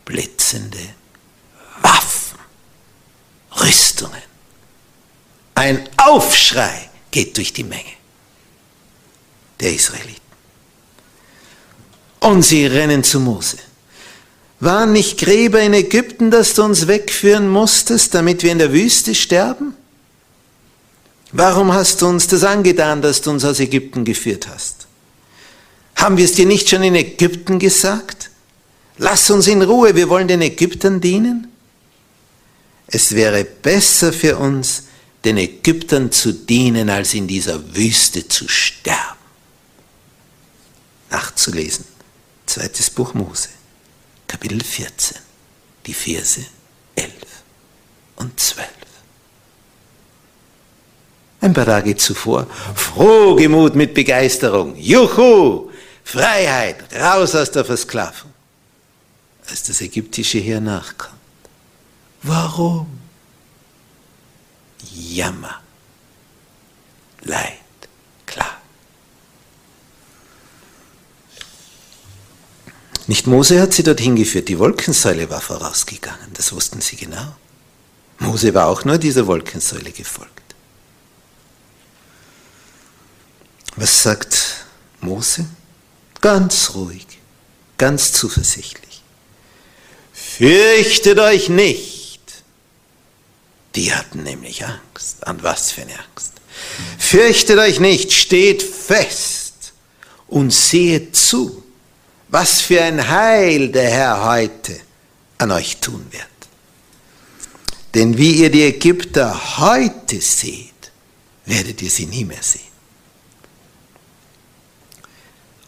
Blitzende 0.05 0.95
Waffen, 1.83 2.39
Rüstungen, 3.61 4.23
ein 5.55 5.89
Aufschrei 5.97 6.91
geht 7.11 7.37
durch 7.37 7.53
die 7.53 7.65
Menge 7.65 7.93
der 9.61 9.75
Israeliten. 9.75 10.21
Und 12.21 12.43
sie 12.43 12.67
rennen 12.67 13.05
zu 13.05 13.21
Mose. 13.21 13.59
Waren 14.61 14.93
nicht 14.93 15.19
Gräber 15.19 15.61
in 15.61 15.75
Ägypten, 15.75 16.31
dass 16.31 16.55
du 16.55 16.63
uns 16.63 16.87
wegführen 16.87 17.49
musstest, 17.49 18.15
damit 18.15 18.43
wir 18.43 18.53
in 18.53 18.59
der 18.59 18.73
Wüste 18.73 19.15
sterben? 19.15 19.75
Warum 21.33 21.73
hast 21.73 22.01
du 22.01 22.07
uns 22.07 22.27
das 22.27 22.45
angetan, 22.45 23.03
dass 23.03 23.21
du 23.21 23.31
uns 23.31 23.45
aus 23.45 23.61
Ägypten 23.61 24.05
geführt 24.05 24.49
hast? 24.49 24.87
Haben 25.97 26.17
wir 26.17 26.25
es 26.25 26.33
dir 26.33 26.47
nicht 26.47 26.69
schon 26.69 26.83
in 26.83 26.95
Ägypten 26.95 27.59
gesagt? 27.59 28.31
Lass 28.99 29.29
uns 29.31 29.47
in 29.47 29.63
Ruhe, 29.63 29.95
wir 29.95 30.09
wollen 30.09 30.29
den 30.29 30.41
Ägyptern 30.41 31.01
dienen. 31.01 31.49
Es 32.87 33.15
wäre 33.15 33.45
besser 33.45 34.13
für 34.13 34.39
uns, 34.39 34.85
den 35.25 35.37
Ägyptern 35.37 36.13
zu 36.13 36.33
dienen, 36.33 36.89
als 36.89 37.13
in 37.13 37.27
dieser 37.27 37.75
Wüste 37.75 38.29
zu 38.29 38.49
sterben. 38.49 39.17
nachzulesen. 41.11 41.85
Zweites 42.47 42.91
Buch 42.91 43.15
Mose, 43.15 43.49
Kapitel 44.27 44.63
14, 44.63 45.19
die 45.87 45.95
Verse 45.95 46.45
11 46.95 47.13
und 48.17 48.39
12. 48.39 48.69
Ein 51.41 51.53
paar 51.53 51.67
Tage 51.67 51.95
zuvor, 51.97 52.47
Frohgemut 52.75 53.75
mit 53.75 53.95
Begeisterung, 53.95 54.75
Juhu, 54.77 55.71
Freiheit, 56.03 56.93
raus 56.95 57.35
aus 57.35 57.51
der 57.51 57.65
Versklavung. 57.65 58.33
Als 59.49 59.63
das 59.63 59.81
ägyptische 59.81 60.39
Heer 60.39 60.61
nachkommt. 60.61 61.15
Warum? 62.23 62.99
Jammer, 64.93 65.61
Leid, 67.23 67.59
Nicht 73.07 73.27
Mose 73.27 73.61
hat 73.61 73.73
sie 73.73 73.83
dorthin 73.83 74.17
geführt, 74.17 74.49
die 74.49 74.59
Wolkensäule 74.59 75.31
war 75.31 75.41
vorausgegangen, 75.41 76.33
das 76.35 76.53
wussten 76.53 76.81
sie 76.81 76.97
genau. 76.97 77.37
Mose 78.19 78.53
war 78.55 78.67
auch 78.67 78.85
nur 78.85 78.99
dieser 78.99 79.27
Wolkensäule 79.27 79.93
gefolgt. 79.93 80.33
Was 83.77 84.03
sagt 84.03 84.65
Mose? 85.01 85.47
Ganz 86.21 86.73
ruhig, 86.75 87.07
ganz 87.79 88.13
zuversichtlich. 88.13 89.03
Fürchtet 90.13 91.19
euch 91.19 91.49
nicht. 91.49 92.21
Die 93.75 93.95
hatten 93.95 94.23
nämlich 94.23 94.65
Angst. 94.65 95.27
An 95.27 95.43
was 95.43 95.71
für 95.71 95.83
eine 95.83 95.93
Angst? 95.93 96.33
Fürchtet 96.99 97.59
euch 97.59 97.79
nicht, 97.81 98.13
steht 98.13 98.63
fest 98.63 99.73
und 100.27 100.53
seht 100.53 101.15
zu, 101.15 101.63
was 102.37 102.61
für 102.61 102.83
ein 102.83 103.09
Heil 103.09 103.71
der 103.71 103.89
Herr 103.89 104.23
heute 104.27 104.79
an 105.39 105.53
euch 105.53 105.79
tun 105.79 106.07
wird. 106.11 106.27
Denn 107.95 108.19
wie 108.19 108.43
ihr 108.43 108.51
die 108.51 108.65
Ägypter 108.65 109.57
heute 109.57 110.21
seht, 110.21 110.93
werdet 111.47 111.81
ihr 111.81 111.89
sie 111.89 112.05
nie 112.05 112.27
mehr 112.27 112.43
sehen. 112.43 112.61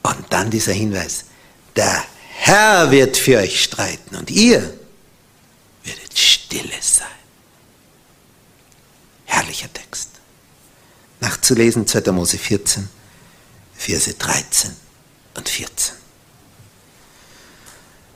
Und 0.03 0.27
dann 0.29 0.51
dieser 0.51 0.75
Hinweis, 0.75 1.25
der 1.75 2.05
Herr 2.37 2.91
wird 2.91 3.17
für 3.17 3.39
euch 3.39 3.63
streiten 3.63 4.17
und 4.17 4.31
ihr 4.31 4.61
werdet 5.85 6.19
stille 6.19 6.83
sein. 6.83 7.07
Herrlicher 9.25 9.73
Text. 9.73 10.11
Nachzulesen 11.21 11.87
2. 11.87 12.13
Mose 12.13 12.37
14, 12.37 12.91
Verse 13.75 14.13
13 14.13 14.77
und 15.35 15.49
14. 15.49 16.08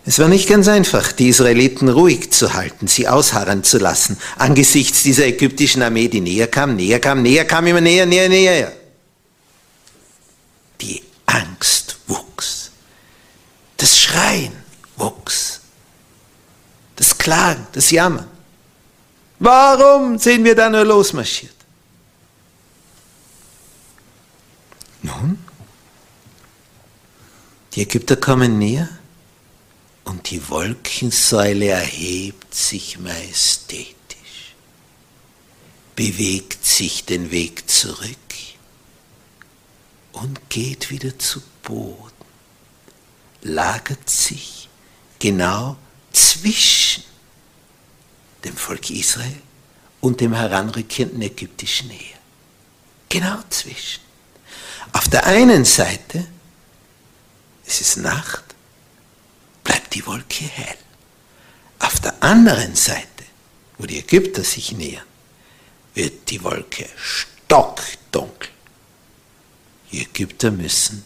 Es 0.04 0.18
war 0.18 0.28
nicht 0.28 0.48
ganz 0.48 0.66
einfach, 0.66 1.12
die 1.12 1.28
Israeliten 1.28 1.88
ruhig 1.88 2.32
zu 2.32 2.54
halten, 2.54 2.88
sie 2.88 3.06
ausharren 3.06 3.62
zu 3.62 3.78
lassen, 3.78 4.18
angesichts 4.36 5.04
dieser 5.04 5.26
ägyptischen 5.26 5.82
Armee, 5.82 6.08
die 6.08 6.20
näher 6.20 6.48
kam, 6.48 6.74
näher 6.74 6.98
kam, 6.98 7.22
näher 7.22 7.44
kam, 7.44 7.66
immer 7.68 7.80
näher, 7.80 8.06
näher, 8.06 8.28
näher. 8.28 8.72
Die 10.80 11.02
Angst 11.26 11.98
wuchs. 12.08 12.72
Das 13.76 13.96
Schreien 13.96 14.52
wuchs. 14.96 15.60
Das 16.96 17.16
Klagen, 17.16 17.66
das 17.72 17.92
Jammern. 17.92 18.28
Warum 19.38 20.18
sind 20.18 20.44
wir 20.44 20.56
da 20.56 20.68
nur 20.68 20.84
losmarschiert? 20.84 21.54
Nun, 25.02 25.38
die 27.74 27.82
Ägypter 27.82 28.16
kommen 28.16 28.58
näher 28.58 28.88
und 30.22 30.30
die 30.30 30.48
Wolkensäule 30.50 31.66
erhebt 31.66 32.54
sich 32.54 32.96
majestätisch, 32.96 34.54
bewegt 35.96 36.64
sich 36.64 37.04
den 37.04 37.32
Weg 37.32 37.68
zurück 37.68 38.06
und 40.12 40.48
geht 40.48 40.90
wieder 40.90 41.18
zu 41.18 41.42
Boden, 41.64 42.12
lagert 43.42 44.08
sich 44.08 44.68
genau 45.18 45.76
zwischen 46.12 47.02
dem 48.44 48.56
Volk 48.56 48.90
Israel 48.90 49.42
und 50.00 50.20
dem 50.20 50.34
heranrückenden 50.34 51.20
ägyptischen 51.22 51.90
Heer. 51.90 52.18
Genau 53.08 53.40
zwischen. 53.50 54.02
Auf 54.92 55.08
der 55.08 55.26
einen 55.26 55.64
Seite, 55.64 56.28
es 57.66 57.80
ist 57.80 57.96
Nacht, 57.96 58.51
bleibt 59.64 59.94
die 59.94 60.06
Wolke 60.06 60.44
hell. 60.44 60.78
Auf 61.78 62.00
der 62.00 62.22
anderen 62.22 62.74
Seite, 62.74 63.06
wo 63.78 63.86
die 63.86 63.98
Ägypter 63.98 64.44
sich 64.44 64.72
nähern, 64.72 65.06
wird 65.94 66.30
die 66.30 66.42
Wolke 66.42 66.88
stockdunkel. 66.96 68.50
Die 69.90 70.02
Ägypter 70.02 70.50
müssen 70.50 71.04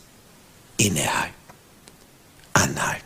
innehalten, 0.77 1.35
anhalten. 2.53 3.03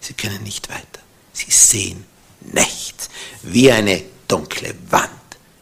Sie 0.00 0.14
können 0.14 0.42
nicht 0.42 0.68
weiter. 0.68 1.00
Sie 1.32 1.50
sehen 1.50 2.04
nichts. 2.40 3.08
Wie 3.42 3.70
eine 3.70 4.02
dunkle 4.28 4.74
Wand 4.90 5.10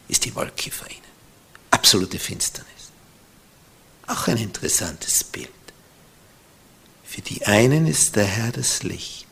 ist 0.08 0.24
die 0.24 0.34
Wolke 0.34 0.70
vor 0.70 0.90
ihnen. 0.90 1.00
Absolute 1.70 2.18
Finsternis. 2.18 2.90
Auch 4.06 4.28
ein 4.28 4.36
interessantes 4.38 5.24
Bild. 5.24 5.50
Für 7.14 7.22
die 7.22 7.46
einen 7.46 7.86
ist 7.86 8.16
der 8.16 8.24
Herr 8.24 8.50
das 8.50 8.82
Licht, 8.82 9.28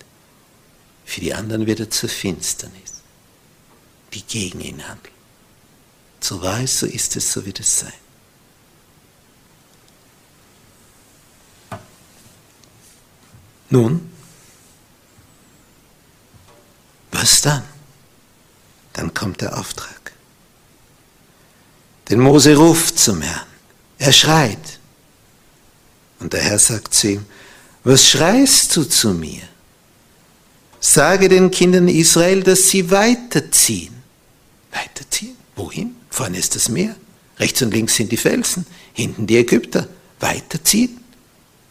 für 1.04 1.20
die 1.20 1.34
anderen 1.34 1.66
wird 1.66 1.80
er 1.80 1.90
zur 1.90 2.08
Finsternis, 2.08 3.02
die 4.14 4.22
gegen 4.22 4.60
ihn 4.60 4.86
handelt. 4.86 5.12
So 6.20 6.40
war 6.42 6.60
es, 6.60 6.78
so 6.78 6.86
ist 6.86 7.16
es, 7.16 7.32
so 7.32 7.44
wird 7.44 7.58
es 7.58 7.80
sein. 7.80 7.92
Nun, 13.68 14.12
was 17.10 17.40
dann? 17.40 17.64
Dann 18.92 19.12
kommt 19.12 19.40
der 19.40 19.58
Auftrag. 19.58 20.12
Denn 22.08 22.20
Mose 22.20 22.54
ruft 22.54 23.00
zum 23.00 23.22
Herrn. 23.22 23.48
Er 23.98 24.12
schreit. 24.12 24.78
Und 26.20 26.32
der 26.32 26.42
Herr 26.42 26.60
sagt 26.60 26.94
zu 26.94 27.08
ihm, 27.08 27.26
was 27.84 28.08
schreist 28.08 28.76
du 28.76 28.84
zu 28.84 29.10
mir? 29.10 29.42
Sage 30.80 31.28
den 31.28 31.50
Kindern 31.50 31.88
Israel, 31.88 32.42
dass 32.42 32.68
sie 32.68 32.90
weiterziehen. 32.90 33.94
Weiterziehen? 34.72 35.36
Wohin? 35.54 35.94
Vorne 36.10 36.38
ist 36.38 36.54
das 36.54 36.68
Meer. 36.68 36.96
Rechts 37.38 37.62
und 37.62 37.72
links 37.72 37.94
sind 37.94 38.10
die 38.10 38.16
Felsen. 38.16 38.66
Hinten 38.92 39.26
die 39.26 39.36
Ägypter. 39.36 39.88
Weiterziehen? 40.20 41.00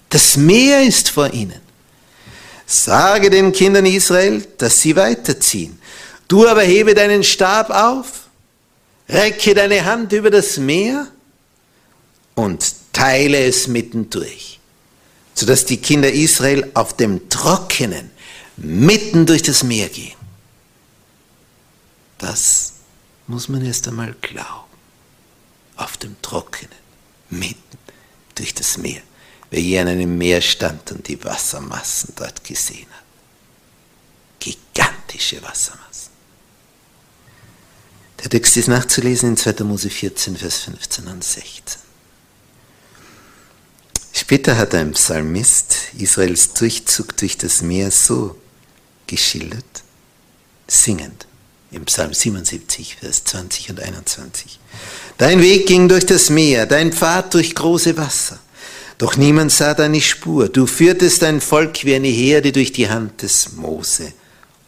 Das 0.10 0.38
Meer 0.38 0.84
ist 0.84 1.10
vor 1.10 1.34
ihnen. 1.34 1.60
Sage 2.66 3.30
den 3.30 3.52
Kindern 3.52 3.86
Israel, 3.86 4.46
dass 4.58 4.82
sie 4.82 4.96
weiterziehen. 4.96 5.78
Du 6.30 6.48
aber 6.48 6.62
hebe 6.62 6.94
deinen 6.94 7.26
Stab 7.26 7.70
auf, 7.70 8.30
recke 9.10 9.54
deine 9.54 9.84
Hand 9.84 10.14
über 10.14 10.30
das 10.30 10.56
Meer 10.56 11.08
und 12.36 12.66
teile 12.94 13.44
es 13.44 13.68
mittendurch, 13.68 14.61
sodass 15.34 15.66
die 15.66 15.78
Kinder 15.78 16.12
Israel 16.12 16.70
auf 16.74 16.96
dem 16.96 17.30
Trockenen 17.30 18.12
mitten 18.58 19.26
durch 19.26 19.42
das 19.42 19.64
Meer 19.64 19.90
gehen. 19.90 20.18
Das 22.18 22.74
muss 23.28 23.50
man 23.50 23.66
erst 23.66 23.88
einmal 23.88 24.14
glauben. 24.22 24.70
Auf 25.78 25.98
dem 25.98 26.16
Trockenen, 26.22 26.76
mitten 27.30 27.78
durch 28.36 28.54
das 28.54 28.78
Meer 28.78 29.02
wer 29.52 29.62
je 29.62 29.80
an 29.80 29.90
einem 29.90 30.18
Meer 30.18 30.42
stand 30.42 30.92
und 30.92 31.08
die 31.08 31.24
Wassermassen 31.24 32.14
dort 32.16 32.44
gesehen 32.44 32.88
hat. 32.90 33.04
Gigantische 34.40 35.44
Wassermassen. 35.44 36.10
Der 38.24 38.30
Text 38.30 38.58
ist 38.58 38.68
nachzulesen 38.68 39.30
in 39.30 39.38
2. 39.38 39.64
Mose 39.66 39.90
14, 39.90 40.38
Vers 40.38 40.60
15 40.60 41.08
und 41.08 41.24
16. 41.24 41.82
Später 44.32 44.58
hat 44.58 44.74
ein 44.76 44.94
Psalmist 44.94 45.76
Israels 45.98 46.54
Durchzug 46.54 47.18
durch 47.18 47.38
das 47.38 47.62
Meer 47.62 47.92
so 47.92 48.38
geschildert, 49.06 49.84
singend, 50.68 51.28
im 51.70 51.84
Psalm 51.84 52.14
77, 52.14 52.96
Vers 53.02 53.26
20 53.26 53.72
und 53.72 53.82
21. 53.82 54.58
Dein 55.18 55.42
Weg 55.42 55.68
ging 55.68 55.90
durch 55.90 56.06
das 56.06 56.30
Meer, 56.30 56.66
dein 56.66 56.94
Pfad 56.94 57.34
durch 57.34 57.54
große 57.54 57.98
Wasser. 57.98 58.40
Doch 58.98 59.18
niemand 59.18 59.52
sah 59.52 59.74
deine 59.74 60.00
Spur. 60.00 60.48
Du 60.48 60.66
führtest 60.66 61.24
dein 61.24 61.42
Volk 61.42 61.84
wie 61.84 61.96
eine 61.96 62.08
Herde 62.08 62.54
durch 62.54 62.72
die 62.72 62.90
Hand 62.90 63.24
des 63.24 63.52
Mose 63.52 64.14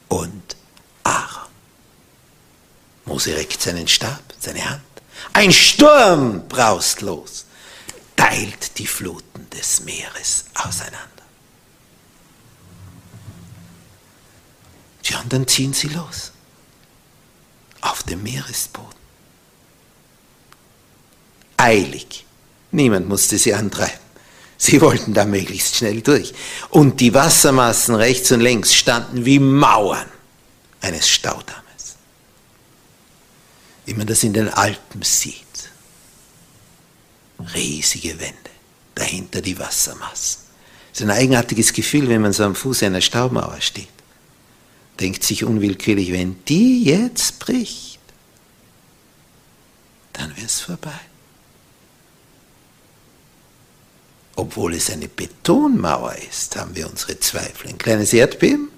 und 0.10 0.58
Aaron. 1.06 1.50
Mose 3.06 3.34
reckt 3.34 3.62
seinen 3.62 3.88
Stab, 3.88 4.24
seine 4.38 4.70
Hand. 4.70 4.82
Ein 5.32 5.54
Sturm 5.54 6.50
braust 6.50 7.00
los, 7.00 7.46
teilt 8.18 8.78
die 8.78 8.88
Fluten 8.88 9.33
des 9.54 9.82
Meeres 9.82 10.46
auseinander. 10.54 11.08
Ja, 15.04 15.20
und 15.22 15.34
dann 15.34 15.48
ziehen 15.48 15.74
sie 15.74 15.90
los. 15.90 16.32
Auf 17.82 18.04
dem 18.04 18.24
Meeresboden. 18.24 19.00
Eilig. 21.58 22.26
Niemand 22.72 23.08
musste 23.08 23.38
sie 23.38 23.54
antreiben. 23.54 24.00
Sie 24.58 24.80
wollten 24.80 25.14
da 25.14 25.26
möglichst 25.26 25.76
schnell 25.76 26.02
durch. 26.02 26.34
Und 26.70 27.02
die 27.02 27.14
Wassermassen 27.14 27.96
rechts 27.96 28.32
und 28.32 28.40
links 28.40 28.74
standen 28.74 29.26
wie 29.26 29.40
Mauern 29.40 30.10
eines 30.80 31.10
Staudammes. 31.10 31.98
Wie 33.86 33.94
man 33.94 34.08
das 34.08 34.24
in 34.24 34.34
den 34.34 34.50
Alpen 34.50 35.02
sieht. 35.02 35.44
Riesige 37.54 38.20
Wände, 38.20 38.50
dahinter 38.96 39.42
die 39.42 39.58
Wassermassen. 39.58 40.42
Es 40.92 41.00
ist 41.00 41.06
ein 41.06 41.12
eigenartiges 41.12 41.74
Gefühl, 41.74 42.08
wenn 42.10 42.22
man 42.22 42.34
so 42.34 42.44
am 42.44 42.56
Fuße 42.56 42.86
einer 42.86 43.02
Staumauer 43.02 43.62
steht. 43.62 43.88
Denkt 45.00 45.24
sich 45.24 45.44
unwillkürlich, 45.44 46.12
wenn 46.12 46.44
die 46.46 46.84
jetzt 46.84 47.40
bricht, 47.40 48.00
dann 50.14 50.36
wird 50.36 50.46
es 50.46 50.62
vorbei. 50.62 51.00
Obwohl 54.36 54.74
es 54.74 54.90
eine 54.90 55.08
Betonmauer 55.08 56.16
ist, 56.30 56.56
haben 56.56 56.76
wir 56.76 56.90
unsere 56.90 57.20
Zweifel. 57.20 57.70
Ein 57.70 57.78
kleines 57.78 58.14
Erdbeben 58.14 58.70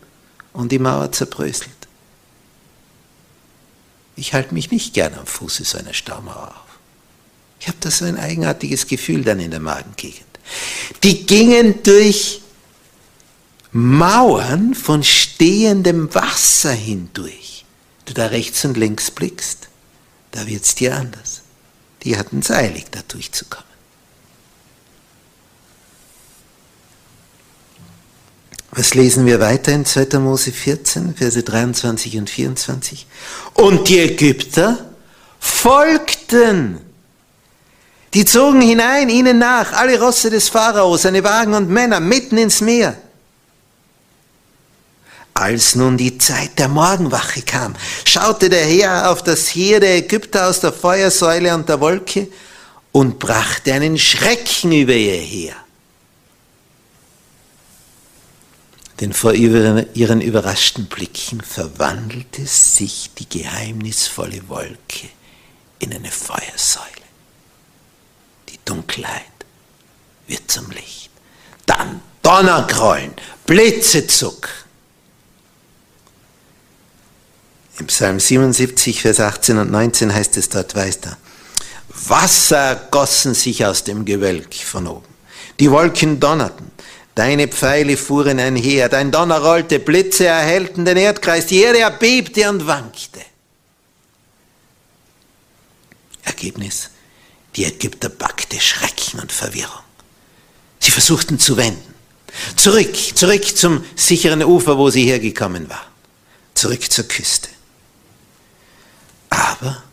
und 0.54 0.72
die 0.72 0.80
Mauer 0.80 1.12
zerbröselt. 1.12 1.72
Ich 4.16 4.34
halte 4.34 4.54
mich 4.54 4.72
nicht 4.72 4.94
gern 4.94 5.14
am 5.14 5.26
Fuße 5.26 5.66
so 5.66 5.78
einer 5.78 5.94
Staumauer 5.94 6.50
auf. 6.50 6.65
Ich 7.60 7.68
habe 7.68 7.78
da 7.80 7.90
so 7.90 8.06
ein 8.06 8.18
eigenartiges 8.18 8.88
Gefühl 8.88 9.24
dann 9.24 9.40
in 9.40 9.52
der 9.52 9.60
Magengegend. 9.60 10.26
Die 11.04 11.26
gingen 11.26 11.82
durch 11.84 12.42
Mauern 13.72 14.74
von 14.74 15.04
stehendem 15.04 16.14
Wasser 16.14 16.72
hindurch. 16.72 17.66
Du 18.06 18.14
da 18.14 18.28
rechts 18.28 18.64
und 18.64 18.78
links 18.78 19.12
blickst, 19.12 19.68
da 20.32 20.46
wird 20.48 20.64
es 20.64 20.76
dir 20.76 20.96
anders. 20.96 21.42
Die 22.04 22.18
hatten 22.18 22.40
es 22.40 22.52
eilig, 22.52 22.86
da 22.92 23.02
durchzukommen. 23.08 23.66
Was 28.72 28.94
lesen 28.94 29.26
wir 29.26 29.40
weiter 29.40 29.72
in 29.72 29.86
2. 29.86 30.20
Mose 30.20 30.52
14, 30.52 31.16
Verse 31.16 31.42
23 31.42 32.18
und 32.18 32.30
24? 32.30 33.08
Und 33.54 33.88
die 33.88 34.00
Ägypter 34.00 34.90
folgten. 35.40 36.85
Die 38.16 38.26
zogen 38.26 38.62
hinein, 38.62 39.10
ihnen 39.10 39.38
nach, 39.38 39.74
alle 39.74 40.00
Rosse 40.00 40.30
des 40.30 40.50
Pharaos, 40.50 41.04
seine 41.04 41.24
Wagen 41.24 41.54
und 41.54 41.70
Männer, 41.70 42.00
mitten 42.00 42.38
ins 42.38 42.62
Meer. 42.62 42.98
Als 45.34 45.76
nun 45.76 45.98
die 45.98 46.18
Zeit 46.18 46.58
der 46.58 46.70
Morgenwache 46.70 47.42
kam, 47.42 47.76
schaute 48.06 48.50
der 48.50 48.66
Herr 48.66 49.12
auf 49.12 49.22
das 49.22 49.50
Heer 49.50 49.82
der 49.82 49.98
Ägypter 49.98 50.48
aus 50.48 50.62
der 50.62 50.72
Feuersäule 50.72 51.54
und 51.54 51.68
der 51.68 51.82
Wolke 51.82 52.30
und 52.94 53.20
brachte 53.20 53.74
einen 53.74 54.00
Schrecken 54.00 54.72
über 54.72 54.94
ihr 54.94 55.22
Heer. 55.22 55.56
denn 59.00 59.14
vor 59.14 59.34
ihren 59.34 60.22
überraschten 60.22 60.86
Blicken 60.86 61.42
verwandelte 61.42 62.46
sich 62.46 63.12
die 63.18 63.28
geheimnisvolle 63.28 64.48
Wolke 64.48 65.10
in 65.80 65.94
eine 65.94 66.12
Feuersäule. 66.12 67.05
Dunkelheit 68.66 69.22
wird 70.28 70.50
zum 70.50 70.70
Licht. 70.72 71.12
Dann 71.66 72.02
Donnergrollen, 72.22 73.14
Blitze 73.46 74.08
zucken. 74.08 74.52
Im 77.78 77.88
Psalm 77.88 78.20
77, 78.20 79.02
Vers 79.02 79.20
18 79.20 79.58
und 79.58 79.72
19 79.72 80.14
heißt 80.14 80.38
es 80.38 80.50
dort 80.50 80.76
weiter. 80.76 81.18
Wasser 82.08 82.88
gossen 82.90 83.34
sich 83.34 83.66
aus 83.66 83.84
dem 83.84 84.06
Gewölk 84.06 84.54
von 84.56 84.88
oben. 84.88 85.06
Die 85.60 85.70
Wolken 85.70 86.20
donnerten. 86.20 86.72
Deine 87.16 87.48
Pfeile 87.48 87.96
fuhren 87.96 88.40
einher, 88.40 88.90
dein 88.90 89.10
Donner 89.10 89.40
rollte, 89.40 89.80
Blitze 89.80 90.26
erhellten 90.26 90.84
den 90.84 90.98
Erdkreis, 90.98 91.46
die 91.46 91.62
Erde 91.62 91.80
erbebte 91.80 92.50
und 92.50 92.68
wankte. 92.68 93.22
Ergebnis, 96.24 96.90
die 97.56 97.66
Ägypter 97.66 98.10
packte 98.10 98.60
Schrecken 98.60 99.20
und 99.20 99.32
Verwirrung. 99.32 99.84
Sie 100.80 100.92
versuchten 100.92 101.40
zu 101.40 101.58
wenden. 101.58 101.94
Zurück, 102.58 102.96
zurück 103.16 103.58
zum 103.58 103.84
sicheren 103.96 104.44
Ufer, 104.44 104.78
wo 104.78 104.90
sie 104.90 105.06
hergekommen 105.06 105.70
waren. 105.70 105.92
Zurück 106.54 106.92
zur 106.92 107.06
Küste. 107.06 107.50
Aber 109.30 109.84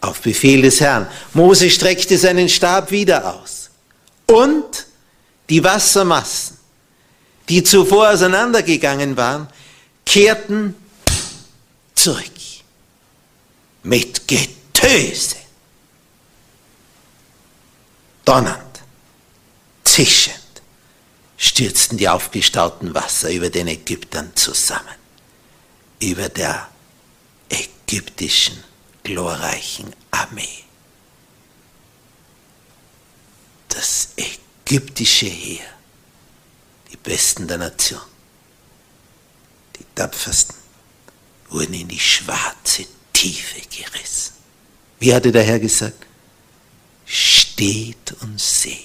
auf 0.00 0.20
Befehl 0.20 0.62
des 0.62 0.80
Herrn, 0.80 1.06
Mose 1.34 1.70
streckte 1.70 2.18
seinen 2.18 2.48
Stab 2.48 2.90
wieder 2.90 3.34
aus. 3.34 3.70
Und 4.26 4.86
die 5.48 5.62
Wassermassen, 5.62 6.56
die 7.48 7.62
zuvor 7.62 8.10
auseinandergegangen 8.10 9.16
waren, 9.16 9.48
kehrten 10.06 10.74
zurück 11.94 12.24
mit 13.82 14.26
Getöse, 14.28 15.36
donnernd, 18.24 18.82
zischend, 19.84 20.38
stürzten 21.36 21.98
die 21.98 22.08
aufgestauten 22.08 22.94
Wasser 22.94 23.30
über 23.32 23.50
den 23.50 23.68
Ägyptern 23.68 24.34
zusammen, 24.36 24.94
über 26.00 26.28
der 26.28 26.68
ägyptischen 27.48 28.62
glorreichen 29.02 29.94
Armee. 30.10 30.64
Das 33.68 34.10
ägyptische 34.16 35.26
Heer, 35.26 35.66
die 36.92 36.96
Besten 36.96 37.48
der 37.48 37.58
Nation, 37.58 38.00
die 39.76 39.84
tapfersten, 39.94 40.56
wurden 41.48 41.74
in 41.74 41.88
die 41.88 41.98
schwarze 41.98 42.86
Tiefe 43.12 43.60
gerissen. 43.68 44.34
Wie 45.00 45.12
hatte 45.12 45.32
der 45.32 45.42
Herr 45.42 45.58
gesagt? 45.58 46.06
Steht 47.52 48.14
und 48.22 48.40
seht. 48.40 48.78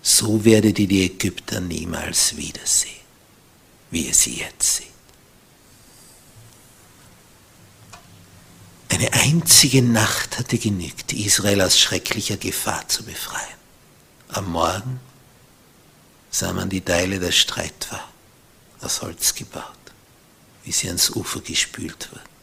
So 0.00 0.44
werdet 0.44 0.78
ihr 0.78 0.86
die 0.86 1.04
Ägypter 1.04 1.60
niemals 1.60 2.36
wiedersehen, 2.36 3.04
wie 3.90 4.06
ihr 4.06 4.14
sie 4.14 4.36
jetzt 4.36 4.76
seht. 4.76 4.86
Eine 8.90 9.12
einzige 9.12 9.82
Nacht 9.82 10.38
hatte 10.38 10.56
genügt, 10.56 11.12
Israel 11.12 11.62
aus 11.62 11.80
schrecklicher 11.80 12.36
Gefahr 12.36 12.86
zu 12.86 13.02
befreien. 13.02 13.58
Am 14.28 14.52
Morgen 14.52 15.00
sah 16.30 16.52
man 16.52 16.70
die 16.70 16.80
Teile 16.80 17.18
der 17.18 17.32
Streitwahl 17.32 18.04
aus 18.80 19.02
Holz 19.02 19.34
gebaut, 19.34 19.64
wie 20.62 20.70
sie 20.70 20.86
ans 20.86 21.10
Ufer 21.10 21.40
gespült 21.40 22.08
wurden. 22.12 22.33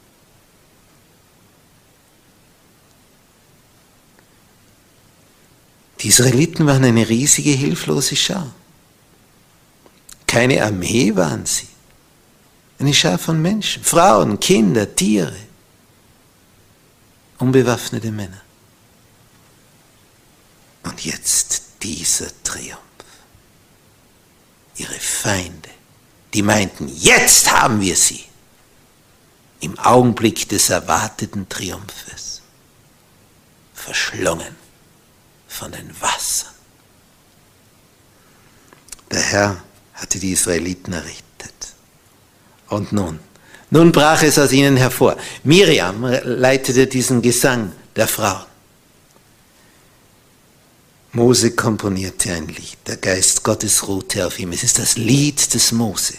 Die 6.01 6.07
Israeliten 6.07 6.65
waren 6.65 6.83
eine 6.83 7.07
riesige, 7.07 7.51
hilflose 7.51 8.15
Schar. 8.15 8.51
Keine 10.25 10.63
Armee 10.63 11.15
waren 11.15 11.45
sie. 11.45 11.67
Eine 12.79 12.93
Schar 12.93 13.19
von 13.19 13.39
Menschen, 13.39 13.83
Frauen, 13.83 14.39
Kinder, 14.39 14.95
Tiere, 14.95 15.35
unbewaffnete 17.37 18.11
Männer. 18.11 18.41
Und 20.83 21.05
jetzt 21.05 21.63
dieser 21.83 22.31
Triumph. 22.43 22.79
Ihre 24.77 24.99
Feinde, 24.99 25.69
die 26.33 26.41
meinten, 26.41 26.87
jetzt 26.87 27.51
haben 27.51 27.79
wir 27.81 27.95
sie, 27.95 28.23
im 29.59 29.77
Augenblick 29.77 30.49
des 30.49 30.71
erwarteten 30.71 31.47
Triumphes, 31.47 32.41
verschlungen 33.75 34.60
von 35.51 35.71
den 35.71 35.89
Wassern. 35.99 36.53
Der 39.11 39.21
Herr 39.21 39.63
hatte 39.93 40.17
die 40.19 40.31
Israeliten 40.31 40.93
errettet. 40.93 41.73
Und 42.69 42.93
nun, 42.93 43.19
nun 43.69 43.91
brach 43.91 44.23
es 44.23 44.39
aus 44.39 44.53
ihnen 44.53 44.77
hervor. 44.77 45.17
Miriam 45.43 46.03
leitete 46.23 46.87
diesen 46.87 47.21
Gesang 47.21 47.73
der 47.95 48.07
Frauen. 48.07 48.45
Mose 51.11 51.51
komponierte 51.51 52.31
ein 52.31 52.47
Lied. 52.47 52.77
Der 52.87 52.95
Geist 52.95 53.43
Gottes 53.43 53.85
ruhte 53.87 54.25
auf 54.25 54.39
ihm. 54.39 54.53
Es 54.53 54.63
ist 54.63 54.79
das 54.79 54.95
Lied 54.95 55.53
des 55.53 55.73
Mose. 55.73 56.13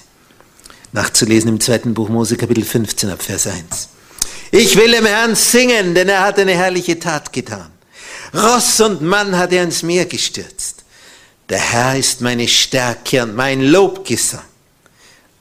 Nachzulesen 0.93 1.49
im 1.49 1.61
zweiten 1.61 1.95
Buch 1.95 2.11
Mose, 2.11 2.37
Kapitel 2.37 2.65
15, 2.65 3.09
ab 3.09 3.23
Vers 3.23 3.47
1. 3.47 3.89
Ich 4.51 4.77
will 4.77 4.91
dem 4.91 5.07
Herrn 5.07 5.35
singen, 5.35 5.95
denn 5.95 6.11
er 6.11 6.21
hat 6.21 6.39
eine 6.39 6.53
herrliche 6.53 6.99
Tat 6.99 7.33
getan. 7.33 7.72
Ross 8.35 8.81
und 8.81 9.03
Mann 9.03 9.37
hat 9.37 9.53
er 9.53 9.63
ins 9.63 9.83
Meer 9.83 10.07
gestürzt. 10.07 10.85
Der 11.49 11.59
Herr 11.59 11.97
ist 11.97 12.21
meine 12.21 12.49
Stärke 12.49 13.23
und 13.23 13.35
mein 13.35 13.61
Lobgesang 13.61 14.45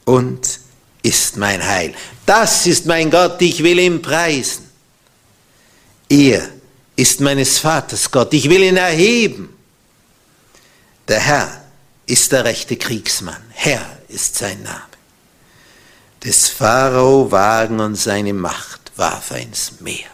und 0.05 0.59
ist 1.03 1.37
mein 1.37 1.65
Heil. 1.65 1.93
Das 2.25 2.67
ist 2.67 2.85
mein 2.85 3.09
Gott, 3.09 3.41
ich 3.41 3.63
will 3.63 3.79
ihn 3.79 4.01
preisen. 4.01 4.69
Er 6.09 6.49
ist 6.95 7.21
meines 7.21 7.59
Vaters 7.59 8.11
Gott, 8.11 8.33
ich 8.33 8.49
will 8.49 8.61
ihn 8.61 8.77
erheben. 8.77 9.55
Der 11.07 11.19
Herr 11.19 11.65
ist 12.05 12.31
der 12.31 12.43
rechte 12.43 12.75
Kriegsmann, 12.75 13.41
Herr 13.51 13.99
ist 14.09 14.35
sein 14.35 14.61
Name. 14.63 14.81
Des 16.23 16.49
Pharao 16.49 17.31
Wagen 17.31 17.79
und 17.79 17.95
seine 17.95 18.33
Macht 18.33 18.91
warf 18.95 19.31
er 19.31 19.39
ins 19.39 19.79
Meer. 19.79 20.09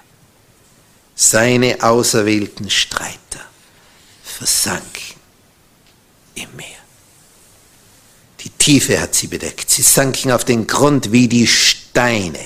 Seine 1.19 1.81
auserwählten 1.81 2.69
Streiter 2.69 3.41
versanken 4.23 5.15
im 6.35 6.55
Meer. 6.55 6.67
Die 8.41 8.51
Tiefe 8.51 9.01
hat 9.01 9.15
sie 9.15 9.25
bedeckt. 9.25 9.67
Sie 9.67 9.81
sanken 9.81 10.31
auf 10.31 10.45
den 10.45 10.67
Grund 10.67 11.11
wie 11.11 11.27
die 11.27 11.47
Steine. 11.47 12.39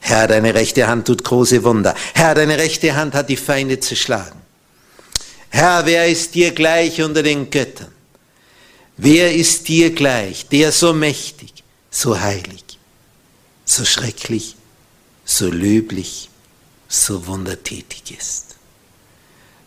Herr, 0.00 0.28
deine 0.28 0.54
rechte 0.54 0.86
Hand 0.86 1.06
tut 1.06 1.24
große 1.24 1.64
Wunder. 1.64 1.94
Herr, 2.12 2.34
deine 2.34 2.58
rechte 2.58 2.94
Hand 2.94 3.14
hat 3.14 3.30
die 3.30 3.38
Feinde 3.38 3.80
zerschlagen. 3.80 4.38
Herr, 5.48 5.86
wer 5.86 6.06
ist 6.06 6.34
dir 6.34 6.52
gleich 6.52 7.00
unter 7.00 7.22
den 7.22 7.48
Göttern? 7.48 7.90
Wer 8.98 9.34
ist 9.34 9.66
dir 9.66 9.94
gleich, 9.94 10.46
der 10.48 10.72
so 10.72 10.92
mächtig, 10.92 11.54
so 11.90 12.20
heilig, 12.20 12.62
so 13.64 13.86
schrecklich, 13.86 14.56
so 15.24 15.48
löblich, 15.48 16.28
so 17.02 17.26
wundertätig 17.26 18.16
ist? 18.18 18.56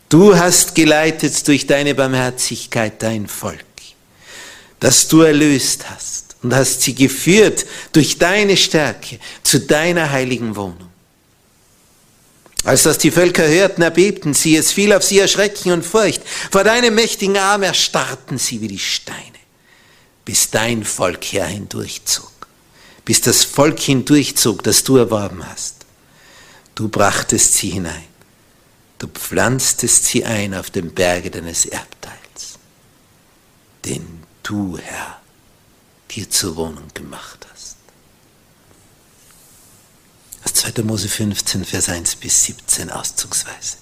Du 0.09 0.37
hast 0.37 0.73
geleitet 0.73 1.47
durch 1.47 1.67
deine 1.67 1.93
Barmherzigkeit 1.93 3.01
dein 3.03 3.27
Volk, 3.27 3.65
das 4.79 5.07
du 5.07 5.21
erlöst 5.21 5.89
hast 5.89 6.37
und 6.41 6.55
hast 6.55 6.81
sie 6.81 6.95
geführt 6.95 7.65
durch 7.91 8.17
deine 8.17 8.55
Stärke 8.55 9.19
zu 9.43 9.59
deiner 9.59 10.09
heiligen 10.11 10.55
Wohnung. 10.55 10.87
Als 12.63 12.83
das 12.83 12.97
die 12.97 13.11
Völker 13.11 13.47
hörten, 13.47 13.81
erbebten 13.81 14.33
sie, 14.33 14.55
es 14.55 14.71
fiel 14.71 14.91
auf 14.93 15.03
sie 15.03 15.19
Erschrecken 15.19 15.71
und 15.71 15.85
Furcht. 15.85 16.21
Vor 16.51 16.63
deinem 16.63 16.95
mächtigen 16.95 17.37
Arm 17.37 17.63
erstarrten 17.63 18.37
sie 18.37 18.61
wie 18.61 18.67
die 18.67 18.79
Steine, 18.79 19.17
bis 20.25 20.49
dein 20.49 20.83
Volk 20.83 21.23
her 21.25 21.45
hindurchzog, 21.45 22.47
bis 23.05 23.21
das 23.21 23.45
Volk 23.45 23.79
hindurchzog, 23.79 24.63
das 24.63 24.83
du 24.83 24.97
erworben 24.97 25.47
hast. 25.47 25.76
Du 26.77 26.89
brachtest 26.89 27.55
sie 27.55 27.71
hinein 27.71 28.03
Du 28.99 29.07
pflanztest 29.07 30.05
sie 30.05 30.25
ein 30.25 30.53
auf 30.55 30.69
dem 30.71 30.93
Berge 30.93 31.29
deines 31.29 31.65
Erbteils, 31.65 32.57
den 33.85 34.23
du, 34.41 34.77
Herr, 34.77 35.21
dir 36.09 36.29
zur 36.29 36.55
Wohnung 36.55 36.87
gemacht 36.93 37.45
hast. 37.51 37.77
Aus 40.43 40.53
2. 40.53 40.83
Mose 40.83 41.09
15, 41.09 41.65
Vers 41.65 41.89
1 41.89 42.15
bis 42.15 42.43
17 42.45 42.89
auszugsweise. 42.89 43.77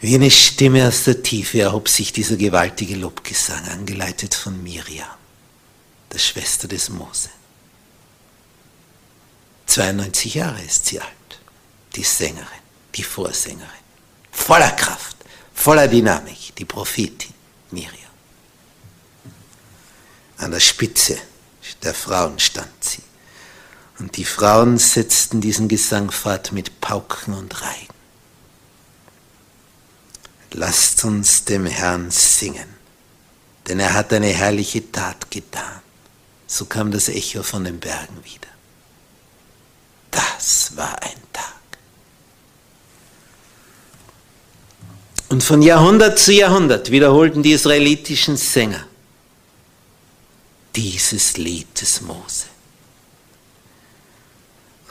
Wie 0.00 0.14
eine 0.14 0.30
Stimme 0.30 0.86
aus 0.86 1.04
der 1.04 1.22
Tiefe 1.22 1.60
erhob 1.60 1.88
sich 1.88 2.12
dieser 2.12 2.36
gewaltige 2.36 2.96
Lobgesang, 2.96 3.66
angeleitet 3.68 4.34
von 4.34 4.62
Miriam, 4.62 5.06
der 6.12 6.18
Schwester 6.18 6.68
des 6.68 6.88
Mose. 6.88 7.30
92 9.66 10.34
Jahre 10.34 10.62
ist 10.62 10.86
sie 10.86 11.00
alt 11.00 11.10
die 11.94 12.04
Sängerin, 12.04 12.46
die 12.94 13.02
Vorsängerin. 13.02 13.68
Voller 14.30 14.70
Kraft, 14.72 15.16
voller 15.54 15.88
Dynamik, 15.88 16.54
die 16.56 16.64
Prophetin 16.64 17.34
Miriam. 17.70 17.92
An 20.38 20.50
der 20.50 20.60
Spitze 20.60 21.18
der 21.82 21.94
Frauen 21.94 22.38
stand 22.38 22.82
sie. 22.82 23.02
Und 23.98 24.16
die 24.16 24.24
Frauen 24.24 24.78
setzten 24.78 25.40
diesen 25.40 25.68
Gesang 25.68 26.10
fort 26.10 26.52
mit 26.52 26.80
Pauken 26.80 27.34
und 27.34 27.62
Reigen. 27.62 27.94
Lasst 30.52 31.04
uns 31.04 31.44
dem 31.44 31.66
Herrn 31.66 32.10
singen, 32.10 32.68
denn 33.68 33.80
er 33.80 33.94
hat 33.94 34.12
eine 34.12 34.28
herrliche 34.28 34.90
Tat 34.90 35.30
getan. 35.30 35.80
So 36.46 36.66
kam 36.66 36.90
das 36.90 37.08
Echo 37.08 37.42
von 37.42 37.64
den 37.64 37.80
Bergen 37.80 38.22
wieder. 38.24 38.51
Das 40.12 40.76
war 40.76 41.02
ein 41.02 41.22
Tag. 41.32 41.54
Und 45.28 45.42
von 45.42 45.62
Jahrhundert 45.62 46.18
zu 46.18 46.32
Jahrhundert 46.32 46.90
wiederholten 46.90 47.42
die 47.42 47.52
israelitischen 47.52 48.36
Sänger 48.36 48.86
dieses 50.76 51.36
Lied 51.38 51.80
des 51.80 52.02
Mose. 52.02 52.46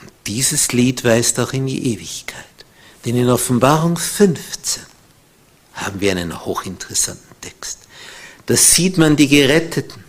Und 0.00 0.10
dieses 0.26 0.72
Lied 0.72 1.04
weist 1.04 1.38
auch 1.40 1.52
in 1.52 1.66
die 1.66 1.94
Ewigkeit. 1.94 2.44
Denn 3.04 3.16
in 3.16 3.30
Offenbarung 3.30 3.96
15 3.96 4.82
haben 5.74 6.00
wir 6.00 6.10
einen 6.10 6.44
hochinteressanten 6.44 7.36
Text. 7.40 7.78
Da 8.46 8.56
sieht 8.56 8.98
man 8.98 9.16
die 9.16 9.28
Geretteten, 9.28 10.02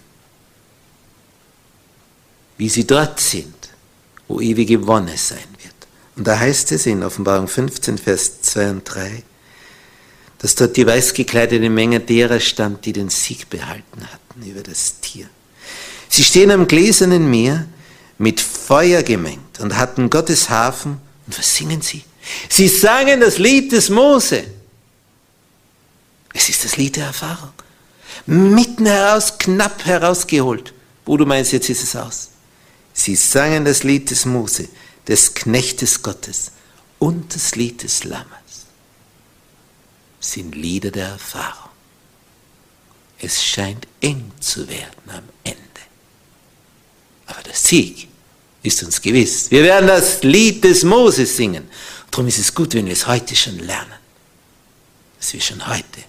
wie 2.57 2.69
sie 2.69 2.85
dort 2.85 3.19
sind, 3.19 3.52
wo 4.33 4.41
ewige 4.41 4.87
Wonne 4.87 5.15
sein 5.15 5.37
wird. 5.61 5.73
Und 6.15 6.25
da 6.25 6.39
heißt 6.39 6.71
es 6.71 6.87
in 6.87 7.03
Offenbarung 7.03 7.47
15, 7.47 7.99
Vers 7.99 8.41
2 8.41 8.69
und 8.71 8.83
3, 8.83 9.23
dass 10.39 10.55
dort 10.55 10.75
die 10.75 10.87
weißgekleidete 10.87 11.69
Menge 11.69 11.99
derer 11.99 12.39
stand, 12.39 12.85
die 12.85 12.93
den 12.93 13.09
Sieg 13.09 13.49
behalten 13.49 14.01
hatten 14.11 14.43
über 14.43 14.61
das 14.61 14.99
Tier. 15.01 15.29
Sie 16.09 16.23
stehen 16.23 16.49
am 16.49 16.67
gläsernen 16.67 17.29
Meer 17.29 17.67
mit 18.17 18.41
Feuer 18.41 19.03
gemengt 19.03 19.59
und 19.59 19.77
hatten 19.77 20.09
Gottes 20.09 20.49
Hafen. 20.49 20.99
Und 21.27 21.37
was 21.37 21.55
singen 21.55 21.81
sie? 21.81 22.03
Sie 22.49 22.67
sangen 22.67 23.19
das 23.19 23.37
Lied 23.37 23.71
des 23.71 23.89
Mose. 23.89 24.45
Es 26.33 26.49
ist 26.49 26.65
das 26.65 26.77
Lied 26.77 26.95
der 26.95 27.05
Erfahrung. 27.05 27.53
Mitten 28.25 28.87
heraus, 28.87 29.37
knapp 29.37 29.85
herausgeholt. 29.85 30.73
Wo 31.05 31.17
du 31.17 31.25
meinst, 31.25 31.51
jetzt 31.51 31.69
ist 31.69 31.83
es 31.83 31.95
aus. 31.95 32.32
Sie 32.93 33.15
sangen 33.15 33.65
das 33.65 33.83
Lied 33.83 34.09
des 34.11 34.25
Mose, 34.25 34.69
des 35.07 35.33
Knechtes 35.33 36.01
Gottes 36.01 36.51
und 36.99 37.35
das 37.35 37.55
Lied 37.55 37.83
des 37.83 38.03
Lammes 38.03 38.27
sind 40.25 40.55
Lieder 40.55 40.91
der 40.91 41.07
Erfahrung. 41.07 41.69
Es 43.19 43.43
scheint 43.43 43.87
eng 44.01 44.31
zu 44.39 44.67
werden 44.67 45.09
am 45.09 45.23
Ende. 45.43 45.59
Aber 47.25 47.41
der 47.43 47.55
Sieg 47.55 48.07
ist 48.63 48.83
uns 48.83 49.01
gewiss. 49.01 49.51
Wir 49.51 49.63
werden 49.63 49.87
das 49.87 50.23
Lied 50.23 50.63
des 50.63 50.83
Moses 50.83 51.35
singen. 51.35 51.69
Darum 52.11 52.27
ist 52.27 52.37
es 52.37 52.53
gut, 52.53 52.73
wenn 52.73 52.85
wir 52.85 52.93
es 52.93 53.07
heute 53.07 53.35
schon 53.35 53.59
lernen. 53.59 53.93
Dass 55.19 55.33
wir 55.33 55.41
schon 55.41 55.65
heute 55.67 56.03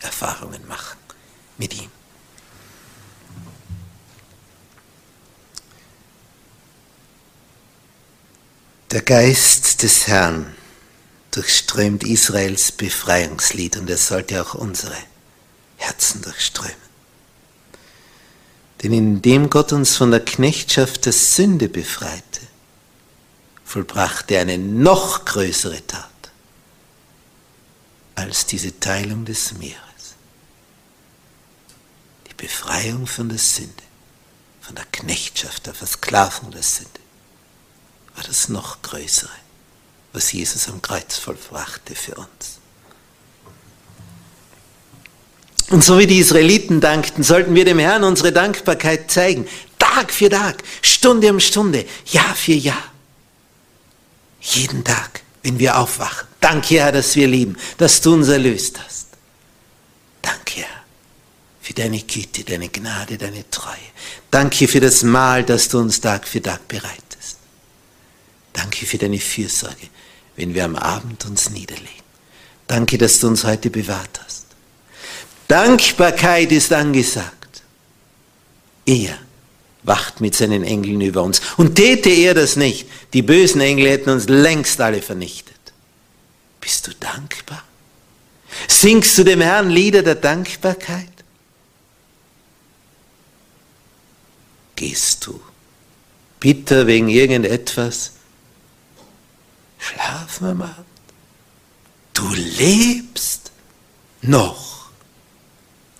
Erfahrungen 0.00 0.66
machen 0.66 0.98
mit 1.56 1.74
ihm. 1.74 1.90
Der 8.90 9.02
Geist 9.02 9.82
des 9.82 10.06
Herrn 10.06 10.56
durchströmt 11.30 12.04
Israels 12.04 12.72
Befreiungslied 12.72 13.76
und 13.76 13.90
es 13.90 14.08
sollte 14.08 14.40
auch 14.40 14.54
unsere 14.54 14.96
Herzen 15.76 16.22
durchströmen. 16.22 16.74
Denn 18.82 18.94
indem 18.94 19.50
Gott 19.50 19.74
uns 19.74 19.94
von 19.94 20.10
der 20.10 20.24
Knechtschaft 20.24 21.04
der 21.04 21.12
Sünde 21.12 21.68
befreite, 21.68 22.40
vollbrachte 23.62 24.36
er 24.36 24.40
eine 24.42 24.56
noch 24.56 25.26
größere 25.26 25.86
Tat 25.86 26.08
als 28.14 28.46
diese 28.46 28.80
Teilung 28.80 29.26
des 29.26 29.52
Meeres. 29.58 29.76
Die 32.30 32.34
Befreiung 32.34 33.06
von 33.06 33.28
der 33.28 33.38
Sünde, 33.38 33.82
von 34.62 34.76
der 34.76 34.86
Knechtschaft, 34.86 35.66
der 35.66 35.74
Versklavung 35.74 36.52
der 36.52 36.62
Sünde, 36.62 37.00
war 38.18 38.24
das 38.24 38.48
noch 38.50 38.82
größere 38.82 39.30
was 40.12 40.32
Jesus 40.32 40.68
am 40.68 40.82
Kreuz 40.82 41.16
vollbrachte 41.16 41.94
für 41.94 42.16
uns. 42.16 42.58
Und 45.70 45.84
so 45.84 45.98
wie 45.98 46.08
die 46.08 46.18
Israeliten 46.18 46.80
dankten, 46.80 47.22
sollten 47.22 47.54
wir 47.54 47.64
dem 47.64 47.78
Herrn 47.78 48.02
unsere 48.02 48.32
Dankbarkeit 48.32 49.10
zeigen. 49.10 49.46
Tag 49.78 50.12
für 50.12 50.30
Tag, 50.30 50.62
Stunde 50.82 51.30
um 51.30 51.38
Stunde, 51.38 51.84
Jahr 52.06 52.34
für 52.34 52.54
Jahr. 52.54 52.82
Jeden 54.40 54.82
Tag, 54.82 55.22
wenn 55.42 55.58
wir 55.58 55.78
aufwachen. 55.78 56.26
Danke, 56.40 56.76
Herr, 56.80 56.90
dass 56.90 57.14
wir 57.14 57.28
lieben, 57.28 57.56
dass 57.76 58.00
du 58.00 58.14
uns 58.14 58.28
erlöst 58.28 58.80
hast. 58.84 59.08
Danke, 60.22 60.62
Herr, 60.62 60.84
für 61.60 61.74
deine 61.74 62.00
Güte, 62.00 62.44
deine 62.44 62.70
Gnade, 62.70 63.18
deine 63.18 63.48
Treue. 63.50 63.76
Danke 64.30 64.66
für 64.66 64.80
das 64.80 65.02
Mahl, 65.02 65.44
das 65.44 65.68
du 65.68 65.78
uns 65.78 66.00
Tag 66.00 66.26
für 66.26 66.40
Tag 66.40 66.66
bereitest. 66.66 67.07
Danke 68.58 68.86
für 68.86 68.98
deine 68.98 69.20
Fürsorge 69.20 69.88
wenn 70.38 70.54
wir 70.54 70.64
am 70.64 70.76
Abend 70.76 71.26
uns 71.26 71.50
niederlegen. 71.50 71.88
Danke, 72.68 72.96
dass 72.96 73.18
du 73.18 73.26
uns 73.26 73.42
heute 73.42 73.70
bewahrt 73.70 74.20
hast. 74.24 74.46
Dankbarkeit 75.48 76.52
ist 76.52 76.72
angesagt. 76.72 77.62
Er 78.86 79.18
wacht 79.82 80.20
mit 80.20 80.36
seinen 80.36 80.62
Engeln 80.62 81.00
über 81.00 81.24
uns. 81.24 81.40
Und 81.56 81.74
täte 81.74 82.10
er 82.10 82.34
das 82.34 82.54
nicht, 82.54 82.88
die 83.14 83.22
bösen 83.22 83.60
Engel 83.60 83.88
hätten 83.88 84.10
uns 84.10 84.28
längst 84.28 84.80
alle 84.80 85.02
vernichtet. 85.02 85.56
Bist 86.60 86.86
du 86.86 86.92
dankbar? 87.00 87.64
Singst 88.68 89.18
du 89.18 89.24
dem 89.24 89.40
Herrn 89.40 89.70
Lieder 89.70 90.04
der 90.04 90.14
Dankbarkeit? 90.14 91.08
Gehst 94.76 95.26
du 95.26 95.40
bitter 96.38 96.86
wegen 96.86 97.08
irgendetwas? 97.08 98.12
Schlaf 99.78 100.40
mal. 100.40 100.84
Du 102.12 102.28
lebst 102.34 103.52
noch. 104.22 104.90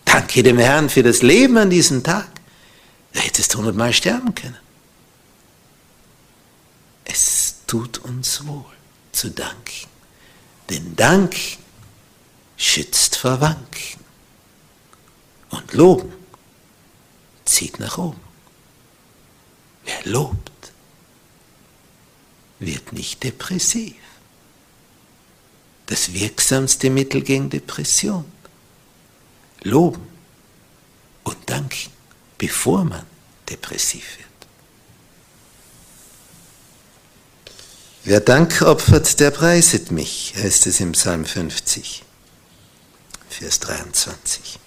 Danke 0.04 0.42
dem 0.42 0.58
Herrn 0.58 0.88
für 0.88 1.02
das 1.02 1.22
Leben 1.22 1.56
an 1.56 1.70
diesem 1.70 2.02
Tag. 2.02 2.28
Du 3.12 3.20
hättest 3.20 3.54
hundertmal 3.54 3.92
sterben 3.92 4.34
können. 4.34 4.58
Es 7.04 7.56
tut 7.66 7.98
uns 7.98 8.46
wohl 8.46 8.64
zu 9.12 9.30
danken. 9.30 9.88
Denn 10.70 10.96
Dank 10.96 11.36
schützt 12.56 13.16
vor 13.16 13.40
Wanken. 13.40 14.00
Und 15.50 15.72
Loben 15.72 16.12
zieht 17.44 17.80
nach 17.80 17.96
oben. 17.96 18.20
Wer 19.84 20.12
lobt, 20.12 20.57
wird 22.58 22.92
nicht 22.92 23.22
depressiv. 23.22 23.94
Das 25.86 26.12
wirksamste 26.12 26.90
Mittel 26.90 27.22
gegen 27.22 27.50
Depression. 27.50 28.24
Loben 29.62 30.06
und 31.24 31.36
danken, 31.46 31.90
bevor 32.36 32.84
man 32.84 33.04
depressiv 33.48 34.18
wird. 34.18 34.28
Wer 38.04 38.20
Dank 38.20 38.62
opfert, 38.62 39.20
der 39.20 39.30
preiset 39.30 39.90
mich, 39.90 40.34
heißt 40.36 40.66
es 40.66 40.80
im 40.80 40.92
Psalm 40.92 41.24
50, 41.24 42.04
Vers 43.28 43.60
23. 43.60 44.58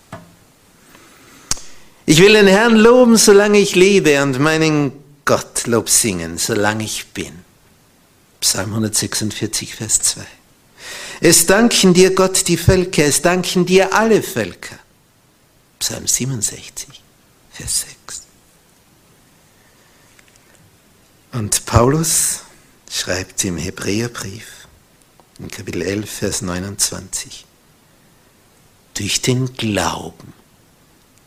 Ich 2.06 2.20
will 2.20 2.34
den 2.34 2.48
Herrn 2.48 2.76
loben, 2.76 3.18
solange 3.18 3.58
ich 3.58 3.76
lebe 3.76 4.22
und 4.22 4.40
meinen 4.40 4.92
Gottlob 5.26 5.90
singen, 5.90 6.38
solange 6.38 6.84
ich 6.84 7.08
bin. 7.14 7.46
Psalm 8.42 8.72
146, 8.72 9.76
Vers 9.76 10.02
2. 10.02 10.26
Es 11.22 11.46
danken 11.46 11.94
dir 11.94 12.14
Gott 12.16 12.48
die 12.48 12.58
Völker, 12.58 13.06
es 13.06 13.22
danken 13.22 13.66
dir 13.66 13.94
alle 13.94 14.24
Völker. 14.24 14.80
Psalm 15.80 16.08
67, 16.08 17.02
Vers 17.52 17.86
6. 18.06 18.22
Und 21.34 21.66
Paulus 21.66 22.42
schreibt 22.90 23.44
im 23.46 23.58
Hebräerbrief, 23.58 24.68
in 25.38 25.50
Kapitel 25.50 25.84
11, 25.84 26.10
Vers 26.10 26.42
29, 26.42 27.46
durch 28.96 29.22
den 29.22 29.54
Glauben 29.54 30.34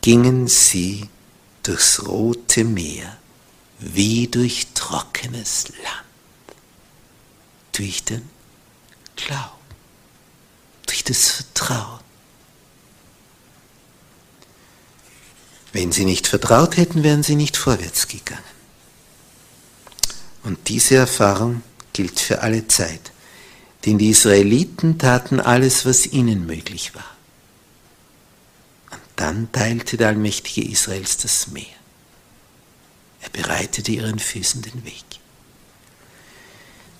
gingen 0.01 0.47
sie 0.47 1.09
durchs 1.63 2.05
rote 2.05 2.65
Meer 2.65 3.17
wie 3.79 4.27
durch 4.27 4.67
trockenes 4.73 5.69
Land. 5.81 6.04
Durch 7.75 8.03
den 8.03 8.29
Glauben, 9.15 9.49
durch 10.85 11.03
das 11.03 11.29
Vertrauen. 11.29 11.99
Wenn 15.73 15.91
sie 15.91 16.05
nicht 16.05 16.27
vertraut 16.27 16.77
hätten, 16.77 17.03
wären 17.03 17.21
sie 17.21 17.35
nicht 17.35 17.57
vorwärts 17.57 18.07
gegangen. 18.07 18.41
Und 20.43 20.69
diese 20.69 20.95
Erfahrung 20.95 21.63
gilt 21.91 22.19
für 22.19 22.41
alle 22.41 22.67
Zeit. 22.67 23.11
Denn 23.85 23.97
die 23.97 24.09
Israeliten 24.09 24.97
taten 24.97 25.41
alles, 25.41 25.85
was 25.85 26.05
ihnen 26.05 26.45
möglich 26.45 26.95
war. 26.95 27.15
Und 28.91 29.01
dann 29.17 29.51
teilte 29.51 29.97
der 29.97 30.07
allmächtige 30.09 30.69
Israels 30.69 31.17
das 31.17 31.47
Meer. 31.47 31.65
Er 33.21 33.29
bereitete 33.31 33.91
ihren 33.91 34.19
Füßen 34.19 34.61
den 34.61 34.85
Weg. 34.85 35.03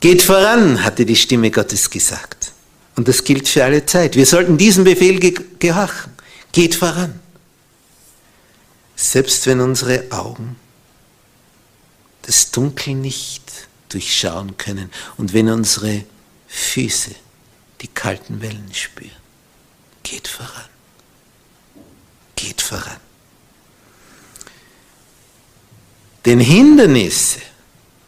Geht 0.06 0.22
voran, 0.22 0.84
hatte 0.84 1.04
die 1.04 1.16
Stimme 1.16 1.50
Gottes 1.50 1.90
gesagt. 1.90 2.52
Und 2.96 3.08
das 3.08 3.24
gilt 3.24 3.48
für 3.48 3.64
alle 3.64 3.88
Zeit. 3.88 4.16
Wir 4.16 4.28
sollten 4.28 4.56
diesem 4.56 4.84
Befehl 4.84 5.20
ge 5.20 5.34
gehorchen. 5.58 6.14
Geht 6.52 6.76
voran. 6.76 7.20
Selbst 8.96 9.48
wenn 9.48 9.62
unsere 9.62 10.04
Augen 10.12 10.58
das 12.22 12.52
Dunkel 12.52 12.94
nicht 12.94 13.42
durchschauen 13.90 14.56
können 14.58 14.92
und 15.18 15.34
wenn 15.34 15.50
unsere 15.50 16.04
Füße 16.50 17.16
die 17.82 17.88
kalten 17.88 18.44
Wellen 18.44 18.70
spüren. 18.74 19.10
Geht 20.04 20.28
voran. 20.28 20.70
Geht 22.36 22.62
voran. 22.62 22.98
Denn 26.26 26.40
Hindernisse 26.40 27.42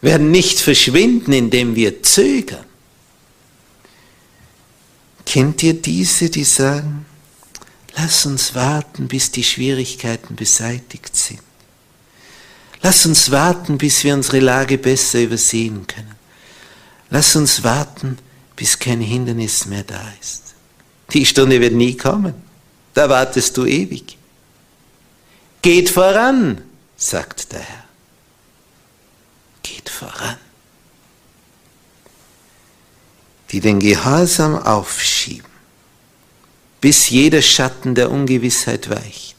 werden 0.00 0.30
nicht 0.30 0.60
verschwinden, 0.60 1.32
indem 1.32 1.74
wir 1.74 2.02
zögern. 2.02 2.64
Kennt 5.26 5.62
ihr 5.62 5.74
diese, 5.74 6.30
die 6.30 6.44
sagen, 6.44 7.04
lass 7.96 8.24
uns 8.24 8.54
warten, 8.54 9.08
bis 9.08 9.30
die 9.30 9.44
Schwierigkeiten 9.44 10.36
beseitigt 10.36 11.14
sind? 11.16 11.40
Lass 12.80 13.04
uns 13.06 13.30
warten, 13.30 13.76
bis 13.76 14.04
wir 14.04 14.14
unsere 14.14 14.38
Lage 14.38 14.78
besser 14.78 15.20
übersehen 15.20 15.86
können. 15.86 16.14
Lass 17.10 17.34
uns 17.34 17.64
warten, 17.64 18.18
bis 18.54 18.78
kein 18.78 19.00
Hindernis 19.00 19.66
mehr 19.66 19.82
da 19.82 20.12
ist. 20.20 20.54
Die 21.12 21.26
Stunde 21.26 21.60
wird 21.60 21.74
nie 21.74 21.96
kommen. 21.96 22.34
Da 22.94 23.08
wartest 23.08 23.56
du 23.56 23.64
ewig. 23.64 24.16
Geht 25.60 25.90
voran, 25.90 26.62
sagt 26.96 27.52
der 27.52 27.60
Herr 27.60 27.87
geht 29.68 29.88
voran. 29.88 30.36
Die 33.50 33.60
den 33.60 33.80
Gehorsam 33.80 34.56
aufschieben, 34.56 35.50
bis 36.80 37.08
jeder 37.08 37.42
Schatten 37.42 37.94
der 37.94 38.10
Ungewissheit 38.10 38.90
weicht. 38.90 39.36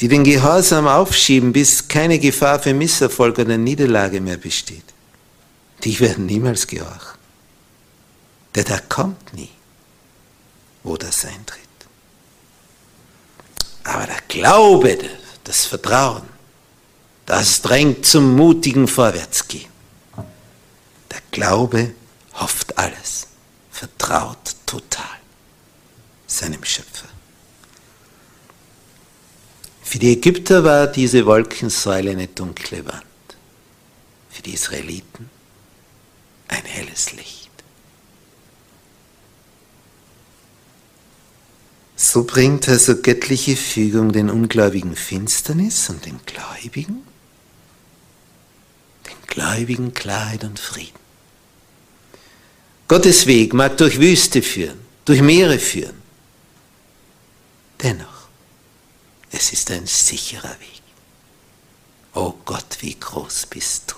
Die 0.00 0.08
den 0.08 0.24
Gehorsam 0.24 0.86
aufschieben, 0.86 1.52
bis 1.52 1.86
keine 1.86 2.18
Gefahr 2.18 2.58
für 2.58 2.74
Misserfolg 2.74 3.38
oder 3.38 3.56
Niederlage 3.56 4.20
mehr 4.20 4.38
besteht. 4.38 4.84
Die 5.84 5.98
werden 6.00 6.26
niemals 6.26 6.66
gehorchen. 6.66 7.18
Der 8.54 8.64
da 8.64 8.78
kommt 8.80 9.32
nie, 9.34 9.50
wo 10.82 10.96
das 10.96 11.24
eintritt. 11.24 11.60
Aber 13.84 14.06
der 14.06 14.20
Glaube, 14.28 14.98
das 15.44 15.66
Vertrauen, 15.66 16.39
das 17.30 17.62
drängt 17.62 18.06
zum 18.06 18.34
mutigen 18.34 18.88
Vorwärtsgehen. 18.88 19.70
Der 20.16 21.20
Glaube 21.30 21.94
hofft 22.34 22.76
alles, 22.76 23.28
vertraut 23.70 24.56
total 24.66 25.04
seinem 26.26 26.64
Schöpfer. 26.64 27.06
Für 29.80 30.00
die 30.00 30.14
Ägypter 30.14 30.64
war 30.64 30.88
diese 30.88 31.24
Wolkensäule 31.24 32.10
eine 32.10 32.26
dunkle 32.26 32.84
Wand, 32.84 33.04
für 34.28 34.42
die 34.42 34.54
Israeliten 34.54 35.30
ein 36.48 36.64
helles 36.64 37.12
Licht. 37.12 37.50
So 41.94 42.24
bringt 42.24 42.68
also 42.68 43.00
göttliche 43.00 43.54
Fügung 43.54 44.10
den 44.10 44.30
Ungläubigen 44.30 44.96
Finsternis 44.96 45.88
und 45.90 46.06
den 46.06 46.18
Gläubigen 46.26 47.04
Gläubigen 49.30 49.94
Klarheit 49.94 50.44
und 50.44 50.58
Frieden. 50.58 50.98
Gottes 52.88 53.26
Weg 53.26 53.54
mag 53.54 53.76
durch 53.78 53.98
Wüste 53.98 54.42
führen, 54.42 54.80
durch 55.04 55.22
Meere 55.22 55.58
führen. 55.58 56.02
Dennoch, 57.80 58.28
es 59.30 59.52
ist 59.52 59.70
ein 59.70 59.86
sicherer 59.86 60.58
Weg. 60.60 60.82
O 62.14 62.20
oh 62.20 62.34
Gott, 62.44 62.78
wie 62.80 62.98
groß 62.98 63.46
bist 63.46 63.92
du. 63.92 63.96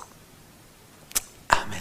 Amen. 1.49 1.81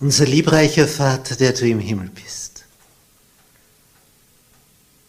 Unser 0.00 0.24
liebreicher 0.24 0.88
Vater, 0.88 1.36
der 1.36 1.52
du 1.52 1.68
im 1.68 1.80
Himmel 1.80 2.08
bist 2.08 2.55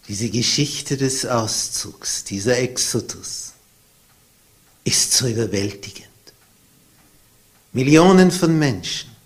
diese 0.07 0.29
Geschichte 0.29 0.97
des 0.97 1.25
Auszugs, 1.25 2.23
dieser 2.23 2.57
Exodus, 2.57 3.53
ist 4.83 5.11
so 5.11 5.27
überwältigend. 5.27 6.07
Millionen 7.73 8.31
von 8.31 8.57
Menschen 8.57 9.17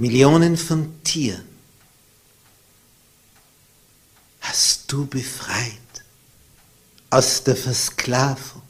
Millionen 0.00 0.56
von 0.56 1.02
Tieren 1.04 1.44
hast 4.40 4.90
du 4.90 5.04
befreit 5.04 5.76
aus 7.10 7.44
der 7.44 7.54
Versklavung. 7.54 8.62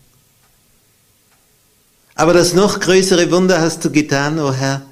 Aber 2.16 2.34
das 2.34 2.52
noch 2.52 2.80
größere 2.80 3.30
Wunder 3.30 3.60
hast 3.60 3.84
du 3.84 3.92
getan, 3.92 4.40
o 4.40 4.48
oh 4.48 4.52
Herr, 4.52 4.82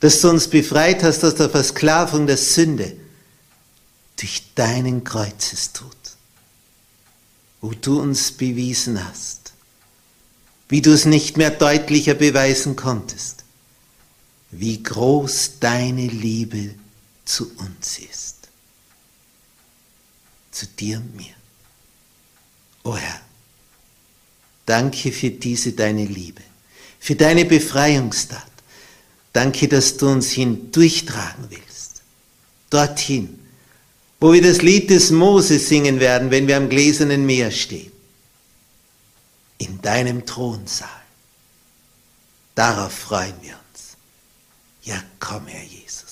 dass 0.00 0.22
du 0.22 0.30
uns 0.30 0.48
befreit 0.48 1.02
hast 1.02 1.22
aus 1.22 1.34
der 1.34 1.50
Versklavung 1.50 2.26
der 2.26 2.38
Sünde 2.38 2.96
durch 4.18 4.42
deinen 4.54 5.04
Kreuzestod, 5.04 5.96
wo 7.60 7.72
du 7.72 8.00
uns 8.00 8.32
bewiesen 8.32 9.02
hast, 9.04 9.52
wie 10.68 10.82
du 10.82 10.92
es 10.92 11.04
nicht 11.04 11.36
mehr 11.36 11.50
deutlicher 11.50 12.14
beweisen 12.14 12.76
konntest, 12.76 13.44
wie 14.50 14.82
groß 14.82 15.60
deine 15.60 16.06
Liebe 16.06 16.74
zu 17.24 17.50
uns 17.56 17.98
ist, 17.98 18.48
zu 20.50 20.66
dir 20.66 20.98
und 20.98 21.14
mir. 21.14 21.34
O 22.82 22.96
Herr, 22.96 23.20
danke 24.66 25.12
für 25.12 25.30
diese 25.30 25.72
deine 25.72 26.06
Liebe, 26.06 26.42
für 26.98 27.14
deine 27.14 27.44
Befreiungstat. 27.44 28.46
Danke, 29.32 29.68
dass 29.68 29.96
du 29.96 30.08
uns 30.08 30.30
hindurchtragen 30.30 31.50
willst, 31.50 32.02
dorthin, 32.70 33.37
wo 34.20 34.32
wir 34.32 34.42
das 34.42 34.62
Lied 34.62 34.90
des 34.90 35.10
Moses 35.10 35.68
singen 35.68 36.00
werden, 36.00 36.30
wenn 36.30 36.48
wir 36.48 36.56
am 36.56 36.68
gläsernen 36.68 37.24
Meer 37.24 37.50
stehen, 37.50 37.92
in 39.58 39.80
deinem 39.80 40.26
Thronsaal. 40.26 40.88
Darauf 42.54 42.92
freuen 42.92 43.34
wir 43.42 43.54
uns. 43.70 43.96
Ja, 44.82 45.02
komm, 45.20 45.46
Herr 45.46 45.64
Jesus. 45.64 46.07